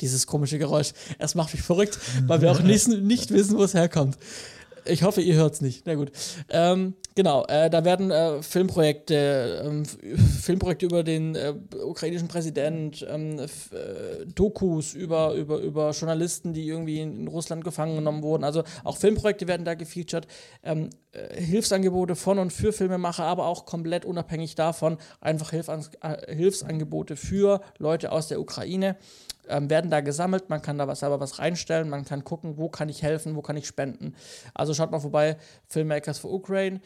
[0.00, 0.92] dieses komische Geräusch.
[1.18, 4.16] Es macht mich verrückt, weil wir auch nicht, nicht wissen, wo es herkommt.
[4.86, 5.86] Ich hoffe, ihr hört es nicht.
[5.86, 6.10] Na gut.
[6.48, 9.98] Ähm, genau, äh, da werden äh, Filmprojekte, F-
[10.42, 11.52] Filmprojekte über den äh,
[11.84, 13.46] ukrainischen Präsident, ähm, äh,
[14.34, 18.42] Dokus über, über, über Journalisten, die irgendwie in, Russland gefangen genommen wurden.
[18.42, 20.26] Also auch Filmprojekte werden da gefeatured.
[20.62, 27.16] Ähm, äh, Hilfsangebote von und für Filmemacher, aber auch komplett unabhängig davon einfach äh, Hilfsangebote
[27.16, 28.96] für Leute aus der Ukraine
[29.50, 30.48] ähm, werden da gesammelt.
[30.48, 31.88] Man kann da was selber was reinstellen.
[31.88, 34.14] Man kann gucken, wo kann ich helfen, wo kann ich spenden.
[34.54, 35.36] Also schaut mal vorbei,
[35.66, 36.80] Filmmakers for Ukraine.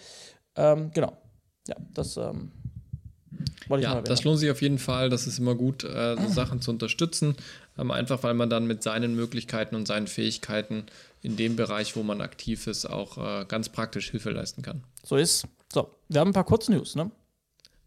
[0.57, 1.17] Ähm, genau.
[1.69, 2.53] Ja, das ähm,
[3.69, 5.11] wollte ich ja das lohnt sich auf jeden Fall.
[5.11, 7.37] Das ist immer gut, äh, so Sachen zu unterstützen.
[7.79, 10.87] Ähm, einfach weil man dann mit seinen Möglichkeiten und seinen Fähigkeiten
[11.23, 14.85] in dem Bereich, wo man aktiv ist, auch äh, ganz praktisch Hilfe leisten kann.
[15.03, 15.47] So ist.
[15.73, 17.11] So, wir haben ein paar Kurznews, ne?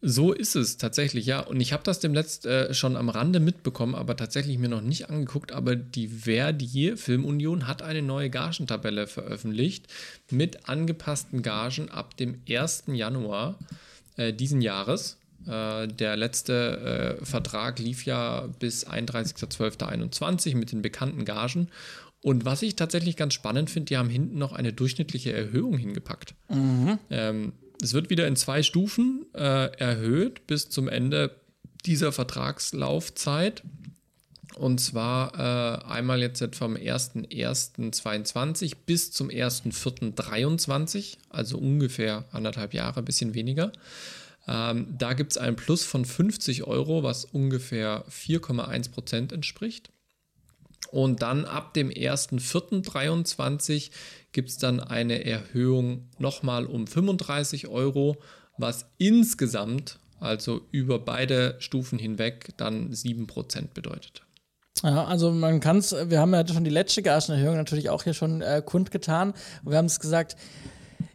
[0.02, 1.40] So ist es tatsächlich, ja.
[1.40, 5.10] Und ich habe das demnächst äh, schon am Rande mitbekommen, aber tatsächlich mir noch nicht
[5.10, 5.52] angeguckt.
[5.52, 9.88] Aber die Verdi Filmunion hat eine neue Gagentabelle veröffentlicht
[10.30, 12.84] mit angepassten Gagen ab dem 1.
[12.88, 13.58] Januar
[14.18, 15.18] äh, diesen Jahres.
[15.48, 21.70] Äh, der letzte äh, Vertrag lief ja bis 31.12.21 mit den bekannten Gagen.
[22.22, 26.36] Und was ich tatsächlich ganz spannend finde, die haben hinten noch eine durchschnittliche Erhöhung hingepackt.
[27.10, 31.36] Ähm, es wird wieder in zwei Stufen äh, erhöht bis zum Ende
[31.86, 33.64] dieser Vertragslaufzeit.
[34.56, 43.06] Und zwar äh, einmal jetzt vom 1.1.22 bis zum 1.4.23, also ungefähr anderthalb Jahre, ein
[43.06, 43.72] bisschen weniger.
[44.48, 49.92] Ähm, da gibt es ein Plus von 50 Euro, was ungefähr 4,1 Prozent entspricht.
[50.92, 53.92] Und dann ab dem 1.4.23
[54.32, 58.18] gibt es dann eine Erhöhung nochmal um 35 Euro,
[58.58, 64.24] was insgesamt, also über beide Stufen hinweg, dann 7% bedeutet.
[64.84, 68.14] Ja, also man kann es, wir haben ja schon die letzte Gagenerhöhung natürlich auch hier
[68.14, 70.36] schon äh, kundgetan und wir haben es gesagt,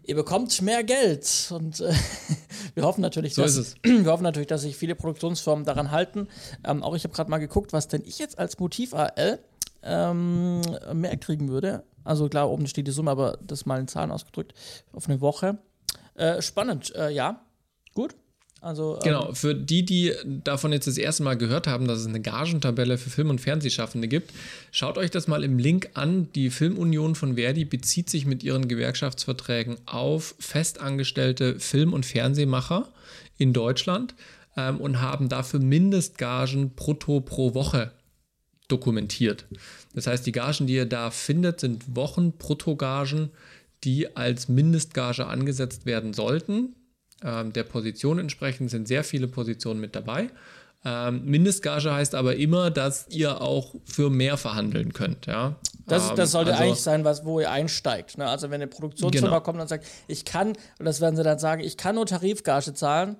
[0.04, 1.94] ihr bekommt mehr Geld und äh,
[2.74, 6.26] wir hoffen natürlich, So dass, wir hoffen natürlich, dass sich viele Produktionsfirmen daran halten.
[6.64, 9.38] Ähm, auch ich habe gerade mal geguckt, was denn ich jetzt als Motiv AL
[9.82, 10.60] ähm,
[10.94, 11.84] mehr kriegen würde.
[12.04, 14.54] Also klar, oben steht die Summe, aber das mal in Zahlen ausgedrückt
[14.92, 15.58] auf eine Woche.
[16.14, 17.40] Äh, spannend, äh, ja,
[17.94, 18.14] gut.
[18.62, 22.06] Also, Genau, ähm, für die, die davon jetzt das erste Mal gehört haben, dass es
[22.06, 24.32] eine Gagentabelle für Film- und Fernsehschaffende gibt,
[24.70, 26.28] schaut euch das mal im Link an.
[26.34, 32.88] Die Filmunion von Verdi bezieht sich mit ihren Gewerkschaftsverträgen auf festangestellte Film- und Fernsehmacher
[33.36, 34.14] in Deutschland
[34.56, 37.90] ähm, und haben dafür Mindestgagen brutto pro Woche
[38.72, 39.44] dokumentiert.
[39.94, 43.30] Das heißt, die Gagen, die ihr da findet, sind Wochen-Bruttogagen,
[43.84, 46.74] die als Mindestgage angesetzt werden sollten.
[47.22, 50.30] Ähm, der Position entsprechend sind sehr viele Positionen mit dabei.
[50.84, 55.26] Ähm, Mindestgage heißt aber immer, dass ihr auch für mehr verhandeln könnt.
[55.26, 55.54] Ja?
[55.86, 58.18] Das, Ähm, das sollte also- eigentlich sein, was, wo ihr einsteigt.
[58.18, 58.26] Ne?
[58.28, 59.40] Also wenn eine Produktionsfirma Genau.
[59.42, 60.48] kommt und sagt, ich kann,
[60.78, 63.16] und das werden sie dann sagen, ich kann nur Tarifgage zahlen,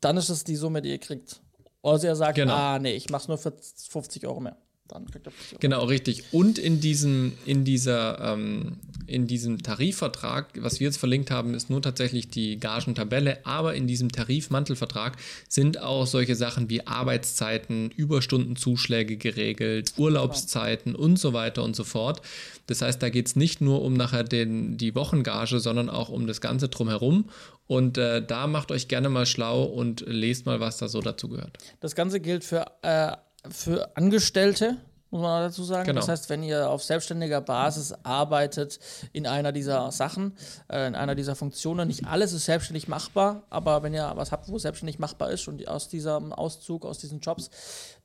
[0.00, 1.40] dann ist es die Summe, die ihr kriegt.
[1.80, 2.52] Oder ihr sagt, Genau.
[2.54, 3.54] ah nee, ich mach's nur für
[3.88, 4.56] 50 Euro mehr.
[4.88, 5.60] Dann kriegt 50 Euro.
[5.60, 6.24] Genau, richtig.
[6.32, 11.70] Und in diesem, in dieser, ähm, in diesem Tarifvertrag, was wir jetzt verlinkt haben, ist
[11.70, 15.16] nur tatsächlich die Gagentabelle, aber in diesem Tarifmantelvertrag
[15.48, 22.22] sind auch solche Sachen wie Arbeitszeiten, Überstundenzuschläge geregelt, Urlaubszeiten und so weiter und so fort.
[22.66, 26.26] Das heißt, da geht es nicht nur um nachher den, die Wochengage, sondern auch um
[26.26, 27.30] das Ganze drumherum.
[27.66, 31.28] Und äh, da macht euch gerne mal schlau und lest mal, was da so dazu
[31.28, 31.58] gehört.
[31.80, 33.12] Das Ganze gilt für, äh,
[33.50, 34.76] für Angestellte,
[35.10, 35.86] muss man dazu sagen.
[35.86, 36.00] Genau.
[36.00, 38.78] Das heißt, wenn ihr auf selbstständiger Basis arbeitet
[39.12, 40.36] in einer dieser Sachen,
[40.68, 44.48] äh, in einer dieser Funktionen, nicht alles ist selbstständig machbar, aber wenn ihr was habt,
[44.48, 47.50] wo selbstständig machbar ist und aus diesem Auszug, aus diesen Jobs,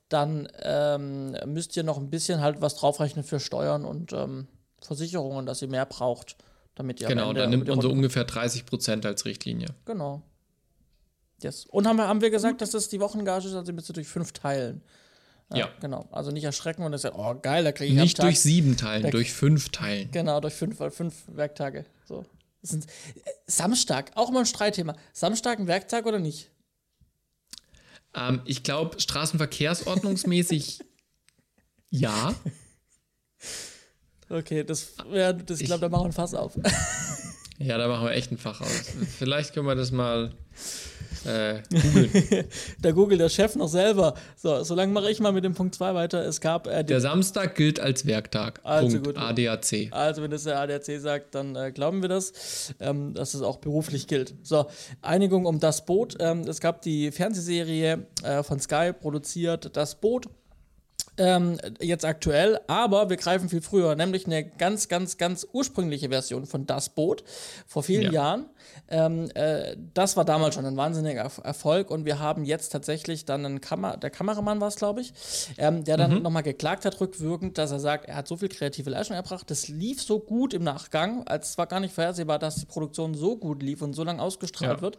[0.08, 4.46] dann ähm, müsst ihr noch ein bisschen halt was draufrechnen für Steuern und ähm,
[4.80, 6.36] Versicherungen, dass ihr mehr braucht,
[6.74, 9.68] damit ihr Genau, Ende da nimmt man so ungefähr 30 Prozent als Richtlinie.
[9.84, 10.22] Genau.
[11.42, 11.66] Yes.
[11.66, 13.94] Und haben wir, haben wir gesagt, dass das die Wochengage ist, also ihr müsst ihr
[13.94, 14.82] durch fünf teilen.
[15.52, 15.68] Ja.
[15.80, 16.08] Genau.
[16.10, 19.32] Also nicht erschrecken und sagt, oh geil, da kriege ich Nicht durch sieben teilen, durch
[19.32, 20.10] fünf teilen.
[20.10, 21.84] Genau, durch fünf, weil fünf Werktage.
[22.06, 22.24] So.
[22.62, 22.80] Äh,
[23.46, 24.96] Samstag, auch mal ein Streitthema.
[25.12, 26.50] Samstag ein Werktag oder nicht?
[28.14, 30.80] Ähm, ich glaube, straßenverkehrsordnungsmäßig
[31.90, 32.34] ja.
[34.28, 36.58] Okay, das, ja, das ich glaube, da machen wir ein Fass auf.
[37.58, 38.92] Ja, da machen wir echt ein Fach aus.
[39.18, 40.32] Vielleicht können wir das mal
[41.24, 42.44] äh, googeln.
[42.82, 44.14] da googelt der Chef noch selber.
[44.36, 46.24] So, solange mache ich mal mit dem Punkt 2 weiter.
[46.24, 48.60] Es gab äh, Der Samstag gilt als Werktag.
[48.64, 49.06] Also Punkt.
[49.06, 49.18] gut.
[49.18, 49.88] ADAC.
[49.92, 53.58] Also, wenn das der ADAC sagt, dann äh, glauben wir das, ähm, dass es auch
[53.58, 54.34] beruflich gilt.
[54.42, 54.66] So,
[55.02, 56.16] Einigung um das Boot.
[56.20, 60.28] Ähm, es gab die Fernsehserie äh, von Sky produziert, Das Boot.
[61.16, 66.44] Ähm, jetzt aktuell, aber wir greifen viel früher, nämlich eine ganz, ganz, ganz ursprüngliche Version
[66.44, 67.22] von Das Boot
[67.68, 68.10] vor vielen Ja.
[68.10, 68.46] Jahren.
[68.88, 73.24] Ähm, äh, das war damals schon ein wahnsinniger Erf- Erfolg und wir haben jetzt tatsächlich
[73.24, 75.12] dann einen Kamer der Kameramann war es, glaube ich,
[75.56, 78.90] ähm, der dann nochmal geklagt hat rückwirkend, dass er sagt, er hat so viel kreative
[78.90, 82.56] Leistung erbracht, das lief so gut im Nachgang, als es war gar nicht vorhersehbar, dass
[82.56, 84.82] die Produktion so gut lief und so lange ausgestrahlt Ja.
[84.82, 84.98] wird.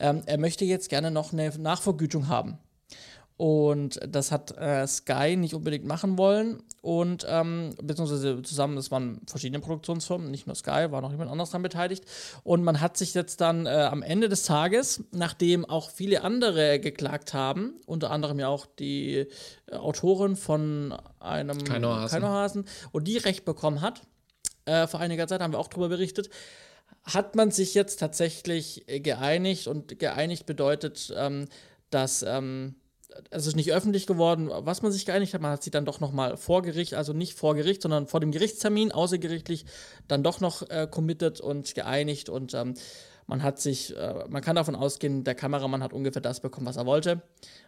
[0.00, 2.58] Ähm, er möchte jetzt gerne noch eine Nachvergütung haben.
[3.36, 6.62] Und das hat äh, Sky nicht unbedingt machen wollen.
[6.80, 11.50] Und ähm, beziehungsweise zusammen, es waren verschiedene Produktionsfirmen, nicht nur Sky, war noch jemand anderes
[11.50, 12.04] daran beteiligt.
[12.44, 16.80] Und man hat sich jetzt dann äh, am Ende des Tages, nachdem auch viele andere
[16.80, 19.26] geklagt haben, unter anderem ja auch die
[19.66, 22.20] äh, Autorin von einem Keinohasen.
[22.20, 24.02] Keinohasen, und die Recht bekommen hat,
[24.64, 26.30] äh, vor einiger Zeit haben wir auch darüber berichtet,
[27.04, 31.46] hat man sich jetzt tatsächlich geeinigt und geeinigt bedeutet, ähm,
[31.90, 32.76] dass ähm,
[33.30, 35.40] es ist nicht öffentlich geworden, was man sich geeinigt hat.
[35.40, 38.20] Man hat sich dann doch noch mal vor Gericht, also nicht vor Gericht, sondern vor
[38.20, 39.64] dem Gerichtstermin außergerichtlich
[40.08, 42.74] dann doch noch äh, committed und geeinigt und ähm,
[43.26, 46.76] man hat sich, äh, man kann davon ausgehen, der Kameramann hat ungefähr das bekommen, was
[46.76, 47.22] er wollte,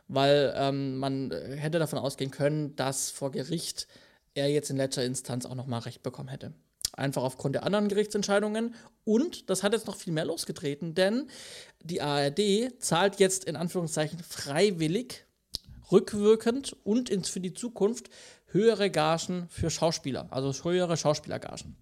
[0.07, 3.89] weil ähm, man hätte davon ausgehen können, dass vor Gericht
[4.35, 6.53] er jetzt in letzter Instanz auch noch mal Recht bekommen hätte.
[6.93, 8.75] Einfach aufgrund der anderen Gerichtsentscheidungen.
[9.05, 11.29] Und das hat jetzt noch viel mehr losgetreten, denn
[11.83, 15.25] die ARD zahlt jetzt in Anführungszeichen freiwillig,
[15.91, 18.11] rückwirkend und ins, für die Zukunft
[18.47, 21.77] höhere Gagen für Schauspieler, also höhere Schauspielergagen.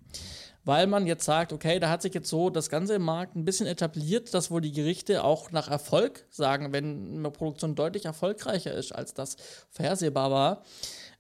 [0.65, 3.45] Weil man jetzt sagt, okay, da hat sich jetzt so das Ganze im Markt ein
[3.45, 8.75] bisschen etabliert, dass wohl die Gerichte auch nach Erfolg sagen, wenn eine Produktion deutlich erfolgreicher
[8.75, 9.37] ist, als das
[9.71, 10.65] vorhersehbar war.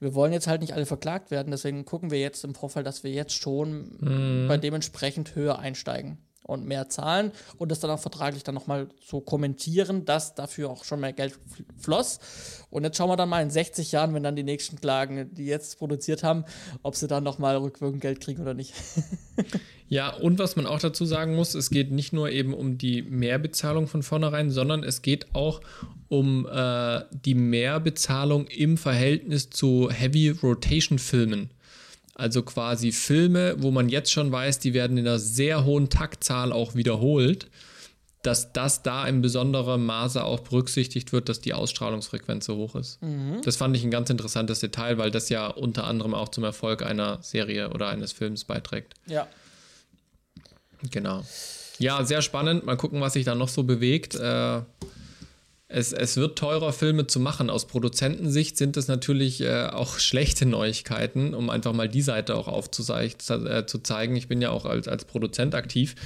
[0.01, 3.05] Wir wollen jetzt halt nicht alle verklagt werden, deswegen gucken wir jetzt im Vorfeld, dass
[3.05, 8.42] wir jetzt schon bei dementsprechend höher einsteigen und mehr zahlen und das dann auch vertraglich
[8.44, 12.18] dann nochmal so kommentieren, dass dafür auch schon mehr Geld fl- floss.
[12.70, 15.47] Und jetzt schauen wir dann mal in 60 Jahren, wenn dann die nächsten Klagen, die
[15.47, 16.44] jetzt produziert haben,
[16.82, 18.74] ob sie dann nochmal rückwirkend Geld kriegen oder nicht.
[19.88, 23.03] Ja, und was man auch dazu sagen muss, es geht nicht nur eben um die
[23.03, 25.61] Mehrbezahlung von vornherein, sondern es geht auch
[26.09, 31.51] um äh, die Mehrbezahlung im Verhältnis zu Heavy Rotation Filmen.
[32.19, 36.51] Also quasi Filme, wo man jetzt schon weiß, die werden in einer sehr hohen Taktzahl
[36.51, 37.49] auch wiederholt.
[38.23, 43.01] dass das da in besonderem Maße auch berücksichtigt wird, dass die Ausstrahlungsfrequenz so hoch ist.
[43.01, 43.41] Mhm.
[43.45, 46.83] Das fand ich ein ganz interessantes Detail, weil das ja unter anderem auch zum Erfolg
[46.83, 48.95] einer Serie oder eines Films beiträgt.
[49.07, 49.29] Ja.
[50.91, 51.25] Genau.
[51.79, 52.67] Ja, sehr spannend.
[52.67, 54.17] Mal gucken, was sich da noch so bewegt.
[54.17, 54.62] Äh,
[55.69, 57.51] es, es wird teurer, Filme zu machen.
[57.51, 62.47] Aus Produzentensicht sind das natürlich äh, auch schlechte Neuigkeiten, um einfach mal die Seite auch
[62.47, 63.17] aufzuzeigen.
[64.14, 64.19] Äh.
[64.19, 65.97] Ich bin ja auch als, als Produzent aktiv,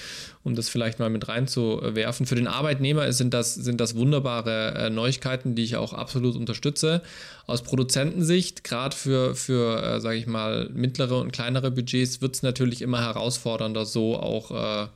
[0.44, 2.24] um das vielleicht mal mit reinzuwerfen.
[2.24, 7.02] Für den Arbeitnehmer sind das, sind das wunderbare äh, Neuigkeiten, die ich auch absolut unterstütze.
[7.46, 12.42] Aus Produzentensicht, gerade für, für äh, sage ich mal, mittlere und kleinere Budgets, wird es
[12.42, 14.88] natürlich immer herausfordernder, so auch äh,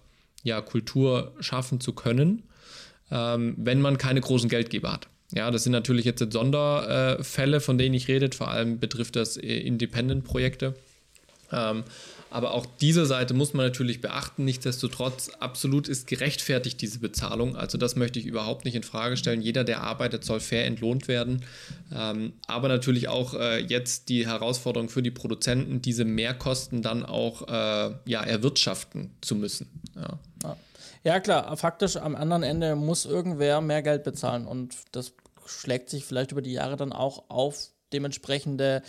[0.42, 2.44] ja, Kultur schaffen zu können
[3.14, 5.08] ähm, wenn man keine großen Geldgeber hat.
[5.32, 8.28] Ja, das sind natürlich jetzt Sonderfälle, von denen ich rede.
[8.36, 10.74] Vor allem betrifft das äh, Independent-Projekte.
[11.52, 11.84] Ähm,
[12.30, 14.44] aber auch diese Seite muss man natürlich beachten.
[14.44, 17.54] Nichtsdestotrotz, absolut ist gerechtfertigt diese Bezahlung.
[17.54, 19.40] Also das möchte ich überhaupt nicht in Frage stellen.
[19.40, 21.44] Jeder, der arbeitet, soll fair entlohnt werden.
[21.94, 27.46] Ähm, aber natürlich auch äh, jetzt die Herausforderung für die Produzenten, diese Mehrkosten dann auch
[27.46, 29.68] äh, ja, erwirtschaften zu müssen.
[29.94, 30.18] Ja.
[30.42, 30.56] ja.
[31.04, 35.12] Ja, klar, faktisch am anderen Ende muss irgendwer mehr Geld bezahlen und das
[35.46, 38.82] schlägt sich vielleicht über die Jahre dann auch auf dementsprechende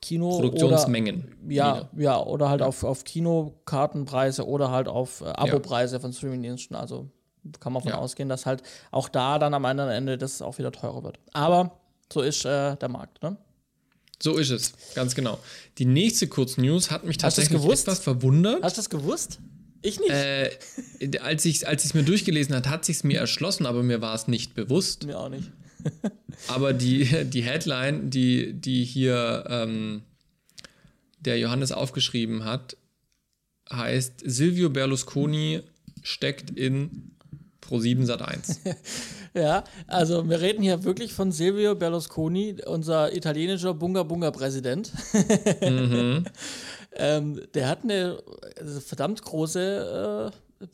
[0.00, 1.36] Kino Produktionsmengen.
[1.44, 2.66] Oder, ja, ja, oder halt ja.
[2.66, 6.00] auf, auf Kinokartenpreise oder halt auf äh, Abopreise ja.
[6.00, 6.76] von Streamingdiensten.
[6.76, 7.10] Also
[7.60, 8.02] kann man davon ja.
[8.02, 11.18] ausgehen, dass halt auch da dann am anderen Ende das auch wieder teurer wird.
[11.32, 11.78] Aber
[12.12, 13.36] so ist äh, der Markt, ne?
[14.20, 15.38] So ist es, ganz genau.
[15.78, 18.62] Die nächste Kurznews hat mich tatsächlich etwas verwundert.
[18.62, 19.38] Hast du das gewusst?
[19.88, 20.10] Ich nicht.
[20.10, 20.50] Äh,
[21.20, 24.54] als ich es mir durchgelesen hat, hat sich mir erschlossen, aber mir war es nicht
[24.54, 25.06] bewusst.
[25.06, 25.50] Mir auch nicht.
[26.48, 30.02] aber die, die Headline, die, die hier ähm,
[31.20, 32.76] der Johannes aufgeschrieben hat,
[33.70, 35.62] heißt Silvio Berlusconi
[36.02, 37.12] steckt in
[37.62, 38.60] Pro7 Sat 1.
[39.34, 44.92] ja, also wir reden hier wirklich von Silvio Berlusconi, unser italienischer Bunga-Bunga-Präsident.
[45.60, 46.24] mhm.
[46.98, 48.22] ähm, der hat eine
[48.58, 50.66] also verdammt große äh,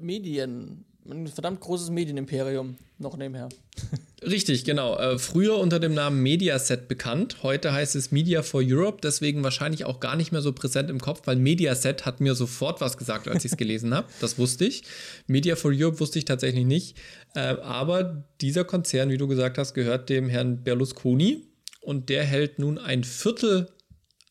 [0.00, 3.48] Medien, ein verdammt großes Medienimperium noch nebenher.
[4.22, 4.96] Richtig, genau.
[4.98, 7.42] Äh, früher unter dem Namen Mediaset bekannt.
[7.44, 11.00] Heute heißt es Media for Europe, deswegen wahrscheinlich auch gar nicht mehr so präsent im
[11.00, 14.08] Kopf, weil Mediaset hat mir sofort was gesagt, als ich es gelesen habe.
[14.20, 14.82] Das wusste ich.
[15.28, 16.96] Media for Europe wusste ich tatsächlich nicht.
[17.34, 21.44] Äh, aber dieser Konzern, wie du gesagt hast, gehört dem Herrn Berlusconi
[21.80, 23.68] und der hält nun ein Viertel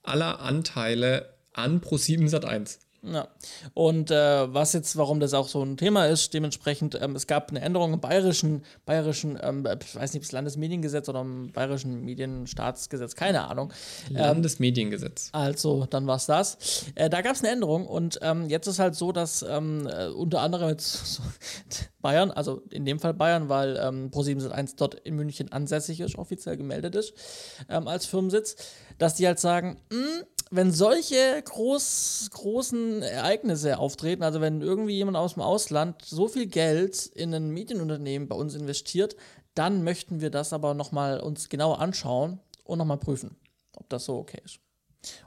[0.08, 2.78] aller Anteile an Pro7 Sat1.
[3.04, 3.28] Ja.
[3.74, 7.50] Und äh, was jetzt, warum das auch so ein Thema ist, dementsprechend, ähm, es gab
[7.50, 12.04] eine Änderung im bayerischen, bayerischen, ähm, ich weiß nicht, ob es Landesmediengesetz oder im bayerischen
[12.04, 13.72] Medienstaatsgesetz, keine Ahnung.
[14.10, 15.30] Ähm, Landesmediengesetz.
[15.32, 16.86] Also, dann war es das.
[16.96, 20.08] Äh, da gab es eine Änderung und ähm, jetzt ist halt so, dass ähm, äh,
[20.08, 21.24] unter anderem jetzt so
[22.02, 26.58] Bayern, also in dem Fall Bayern, weil ähm, Pro7 dort in München ansässig ist, offiziell
[26.58, 27.14] gemeldet ist,
[27.70, 28.56] ähm, als Firmensitz,
[28.98, 35.18] dass die halt sagen, hm, wenn solche groß, großen Ereignisse auftreten, also wenn irgendwie jemand
[35.18, 39.16] aus dem Ausland so viel Geld in ein Medienunternehmen bei uns investiert,
[39.56, 43.36] dann möchten wir das aber nochmal uns genauer anschauen und nochmal prüfen,
[43.76, 44.60] ob das so okay ist.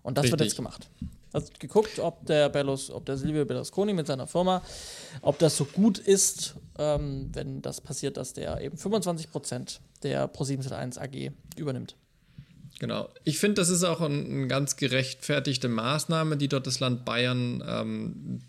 [0.02, 0.38] Und das Richtig.
[0.38, 0.88] wird jetzt gemacht.
[1.32, 4.62] Also geguckt, ob der, Berlus, ob der Silvio Berlusconi mit seiner Firma,
[5.22, 10.98] ob das so gut ist, ähm, wenn das passiert, dass der eben 25% der Pro701
[10.98, 11.96] AG übernimmt.
[12.80, 13.10] Genau.
[13.24, 17.62] Ich finde, das ist auch eine ein ganz gerechtfertigte Maßnahme, die dort das Land Bayern
[17.66, 18.40] ähm,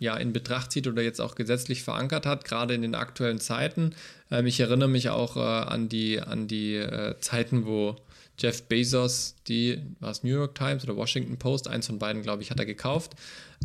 [0.00, 3.94] ja in Betracht zieht oder jetzt auch gesetzlich verankert hat, gerade in den aktuellen Zeiten.
[4.28, 7.94] Ähm, ich erinnere mich auch äh, an die, an die äh, Zeiten, wo
[8.38, 12.42] Jeff Bezos, die, war es New York Times oder Washington Post, eins von beiden, glaube
[12.42, 13.12] ich, hat er gekauft.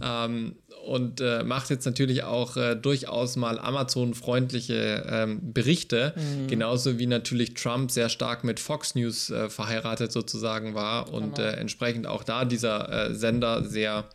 [0.02, 0.56] Ähm,
[0.86, 6.48] und äh, macht jetzt natürlich auch äh, durchaus mal Amazon-freundliche ähm, Berichte, mhm.
[6.48, 11.48] genauso wie natürlich Trump sehr stark mit Fox News äh, verheiratet sozusagen war und genau.
[11.48, 14.10] Äh, entsprechend auch da dieser äh, Sender sehr,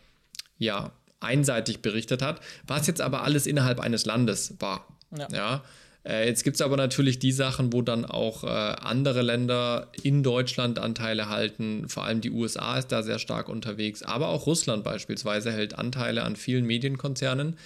[0.58, 0.90] ja,
[1.20, 4.86] einseitig berichtet hat, was jetzt aber alles innerhalb eines Landes war.
[5.16, 5.28] Ja.
[5.32, 5.62] ja?
[6.06, 10.22] Äh, jetzt gibt es aber natürlich die Sachen, wo dann auch äh, andere Länder in
[10.22, 11.88] Deutschland Anteile halten.
[11.88, 16.22] Vor allem die USA ist da sehr stark unterwegs, aber auch Russland beispielsweise hält Anteile
[16.22, 17.56] an vielen Medienkonzernen,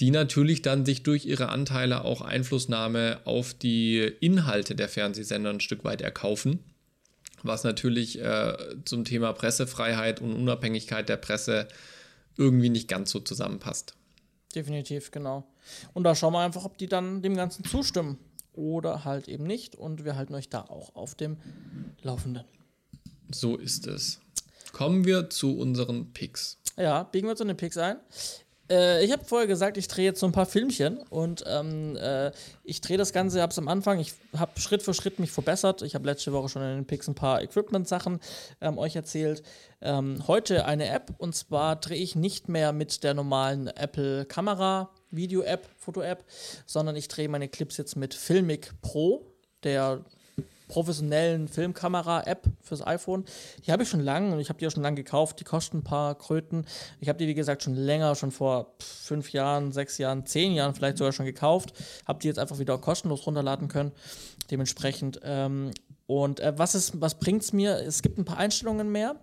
[0.00, 5.60] die natürlich dann sich durch ihre Anteile auch Einflussnahme auf die Inhalte der Fernsehsender ein
[5.60, 6.60] Stück weit erkaufen.
[7.42, 11.68] Was natürlich äh, zum Thema Pressefreiheit und Unabhängigkeit der Presse
[12.38, 13.94] irgendwie nicht ganz so zusammenpasst.
[14.54, 15.44] Definitiv, genau.
[15.94, 18.18] Und da schauen wir einfach, ob die dann dem Ganzen zustimmen
[18.52, 19.76] oder halt eben nicht.
[19.76, 21.36] Und wir halten euch da auch auf dem
[22.02, 22.44] Laufenden.
[23.30, 24.20] So ist es.
[24.72, 26.58] Kommen wir zu unseren Picks.
[26.76, 27.98] Ja, biegen wir zu den Picks ein.
[28.70, 32.32] äh, ich habe vorher gesagt, ich drehe jetzt so ein paar Filmchen und ähm, äh,
[32.64, 35.82] ich drehe das Ganze, habe es am Anfang, ich habe Schritt für Schritt mich verbessert.
[35.82, 38.20] Ich habe letzte Woche schon in den Pix ein paar Equipment-Sachen
[38.60, 39.42] ähm, euch erzählt.
[39.82, 44.90] Ähm, heute eine App und zwar drehe ich nicht mehr mit der normalen Apple-Kamera.
[45.12, 46.24] Video-App, Foto-App,
[46.66, 49.26] sondern ich drehe meine Clips jetzt mit Filmic Pro,
[49.62, 50.04] der
[50.72, 53.26] professionellen Filmkamera-App fürs iPhone.
[53.66, 55.38] Die habe ich schon lange und ich habe die auch schon lange gekauft.
[55.38, 56.64] Die kosten ein paar Kröten.
[56.98, 60.74] Ich habe die, wie gesagt, schon länger, schon vor fünf Jahren, sechs Jahren, zehn Jahren
[60.74, 61.74] vielleicht sogar schon gekauft.
[62.06, 63.92] Habe die jetzt einfach wieder kostenlos runterladen können.
[64.50, 65.72] Dementsprechend ähm,
[66.06, 67.76] und äh, was, was bringt es mir?
[67.76, 69.16] Es gibt ein paar Einstellungen mehr.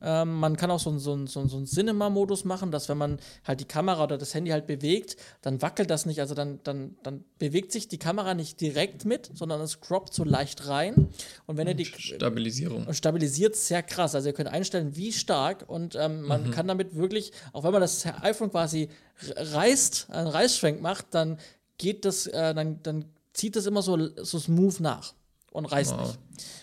[0.00, 3.60] Ähm, man kann auch so, so, so, so einen Cinema-Modus machen, dass wenn man halt
[3.60, 6.20] die Kamera oder das Handy halt bewegt, dann wackelt das nicht.
[6.20, 10.22] Also dann, dann, dann bewegt sich die Kamera nicht direkt mit, sondern es croppt so
[10.22, 11.08] leicht rein.
[11.46, 11.86] Und wenn ihr die.
[11.86, 12.86] Stabilisierung.
[12.86, 14.14] Und stabilisiert sehr krass.
[14.14, 15.64] Also ihr könnt einstellen, wie stark.
[15.66, 16.50] Und ähm, man mhm.
[16.50, 18.90] kann damit wirklich, auch wenn man das iPhone quasi
[19.36, 21.38] reißt, einen Reißschwenk macht, dann
[21.78, 25.14] geht das, äh, dann, dann zieht das immer so, so smooth nach
[25.58, 26.00] und reißt wow.
[26.00, 26.18] nicht.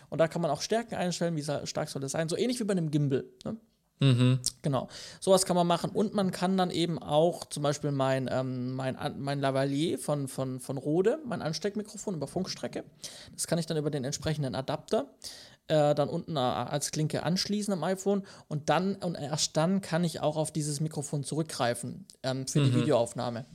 [0.10, 2.30] Und da kann man auch Stärken einstellen, wie stark soll das sein.
[2.30, 3.26] So ähnlich wie bei einem Gimbal.
[3.44, 3.58] Ne?
[4.00, 4.40] Mhm.
[4.62, 4.90] Genau.
[5.20, 5.92] Sowas kann man machen.
[5.92, 10.60] Und man kann dann eben auch zum Beispiel mein, ähm, mein, mein Lavalier von, von,
[10.60, 12.84] von Rode, mein Ansteckmikrofon über Funkstrecke,
[13.34, 15.14] das kann ich dann über den entsprechenden Adapter
[15.68, 20.04] äh, dann unten äh, als Klinke anschließen am iPhone und dann und erst dann kann
[20.04, 22.66] ich auch auf dieses Mikrofon zurückgreifen ähm, für mhm.
[22.66, 23.46] die Videoaufnahme.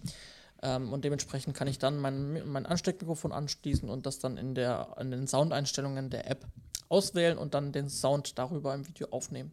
[0.62, 4.96] Ähm, und dementsprechend kann ich dann mein, mein Ansteckmikrofon anschließen und das dann in, der,
[5.00, 6.46] in den Soundeinstellungen der App
[6.90, 9.52] auswählen und dann den Sound darüber im Video aufnehmen.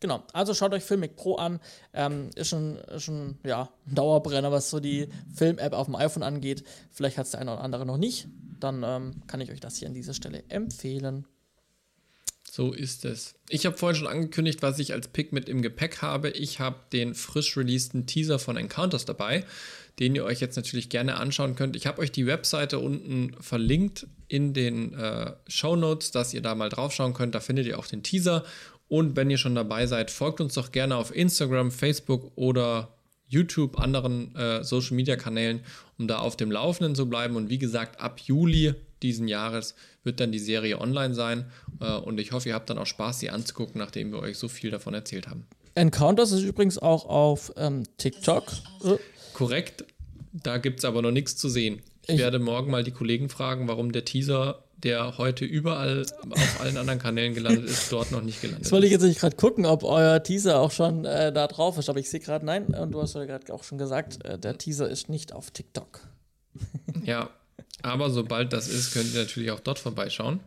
[0.00, 1.60] Genau, also schaut euch Filmic Pro an.
[1.92, 6.22] Ähm, ist schon, ist schon ja, ein Dauerbrenner, was so die Film-App auf dem iPhone
[6.22, 6.62] angeht.
[6.90, 8.28] Vielleicht hat es der eine oder andere noch nicht.
[8.60, 11.26] Dann ähm, kann ich euch das hier an dieser Stelle empfehlen.
[12.50, 13.34] So ist es.
[13.48, 16.30] Ich habe vorhin schon angekündigt, was ich als Pick mit im Gepäck habe.
[16.30, 19.44] Ich habe den frisch releaseden Teaser von Encounters dabei
[19.98, 21.76] den ihr euch jetzt natürlich gerne anschauen könnt.
[21.76, 26.54] Ich habe euch die Webseite unten verlinkt in den äh, Show Notes, dass ihr da
[26.54, 27.34] mal draufschauen könnt.
[27.34, 28.44] Da findet ihr auch den Teaser.
[28.88, 32.94] Und wenn ihr schon dabei seid, folgt uns doch gerne auf Instagram, Facebook oder
[33.28, 35.60] YouTube, anderen äh, Social Media Kanälen,
[35.98, 37.36] um da auf dem Laufenden zu bleiben.
[37.36, 41.46] Und wie gesagt, ab Juli diesen Jahres wird dann die Serie online sein.
[41.80, 44.48] Äh, und ich hoffe, ihr habt dann auch Spaß, sie anzugucken, nachdem wir euch so
[44.48, 45.46] viel davon erzählt haben.
[45.74, 48.44] Encounters ist übrigens auch auf ähm, TikTok.
[49.34, 49.84] Korrekt.
[50.32, 51.82] Da gibt es aber noch nichts zu sehen.
[52.02, 56.60] Ich, ich, werde morgen mal die Kollegen fragen, warum der Teaser, der heute überall auf
[56.60, 58.66] allen anderen Kanälen gelandet ist, dort noch nicht gelandet ist.
[58.66, 61.78] Das wollte ich jetzt nicht gerade gucken, ob euer Teaser auch schon äh, da drauf
[61.78, 61.88] ist.
[61.88, 64.58] Aber ich sehe gerade, nein, und du hast ja gerade auch schon gesagt, äh, der
[64.58, 66.00] Teaser ist nicht auf TikTok.
[67.04, 67.30] ja,
[67.82, 70.40] aber sobald das ist, könnt ihr natürlich auch dort vorbeischauen.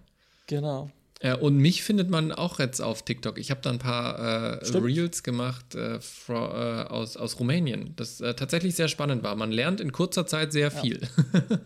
[0.47, 0.89] Genau.
[1.20, 3.38] Äh, und mich findet man auch jetzt auf TikTok.
[3.39, 8.36] Ich habe da ein paar äh, Reels gemacht äh, äh, aus, aus Rumänien, das äh,
[8.36, 9.36] tatsächlich sehr spannend war.
[9.36, 11.01] Man lernt in kurzer Zeit sehr viel.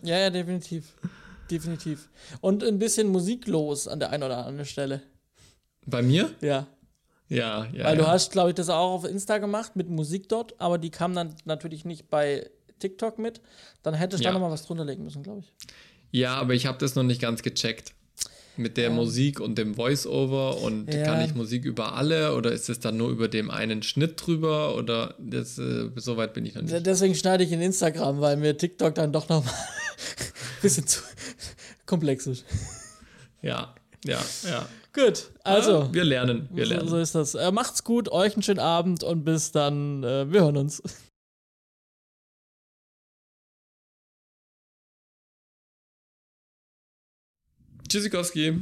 [0.02, 0.94] Ja, ja, definitiv.
[1.50, 2.08] Definitiv.
[2.40, 5.02] Und ein bisschen musiklos an der einen oder anderen Stelle.
[5.86, 6.30] Bei mir?
[6.40, 6.66] Ja.
[7.28, 7.84] Ja, ja.
[7.84, 8.04] Weil ja.
[8.04, 11.14] du hast, glaube ich, das auch auf Insta gemacht mit Musik dort, aber die kam
[11.14, 13.40] dann natürlich nicht bei TikTok mit.
[13.82, 14.30] Dann hättest du ja.
[14.30, 15.52] da nochmal was drunter legen müssen, glaube ich.
[16.10, 17.94] Ja, aber ich habe das noch nicht ganz gecheckt
[18.56, 18.90] mit der ja.
[18.90, 21.04] Musik und dem Voice-Over und ja.
[21.04, 24.76] kann ich Musik über alle oder ist es dann nur über dem einen Schnitt drüber
[24.76, 26.86] oder das, äh, so weit bin ich noch nicht.
[26.86, 29.58] Deswegen schneide ich in Instagram, weil mir TikTok dann doch noch mal ein
[30.62, 31.00] bisschen zu
[31.86, 32.44] komplex ist.
[33.40, 33.74] Ja,
[34.04, 34.66] ja, ja.
[34.94, 35.88] Gut, also.
[35.92, 36.86] Wir lernen, wir lernen.
[36.86, 37.34] So, so ist das.
[37.34, 40.04] Äh, macht's gut, euch einen schönen Abend und bis dann.
[40.04, 40.82] Äh, wir hören uns.
[47.92, 48.52] Tschüssikowski.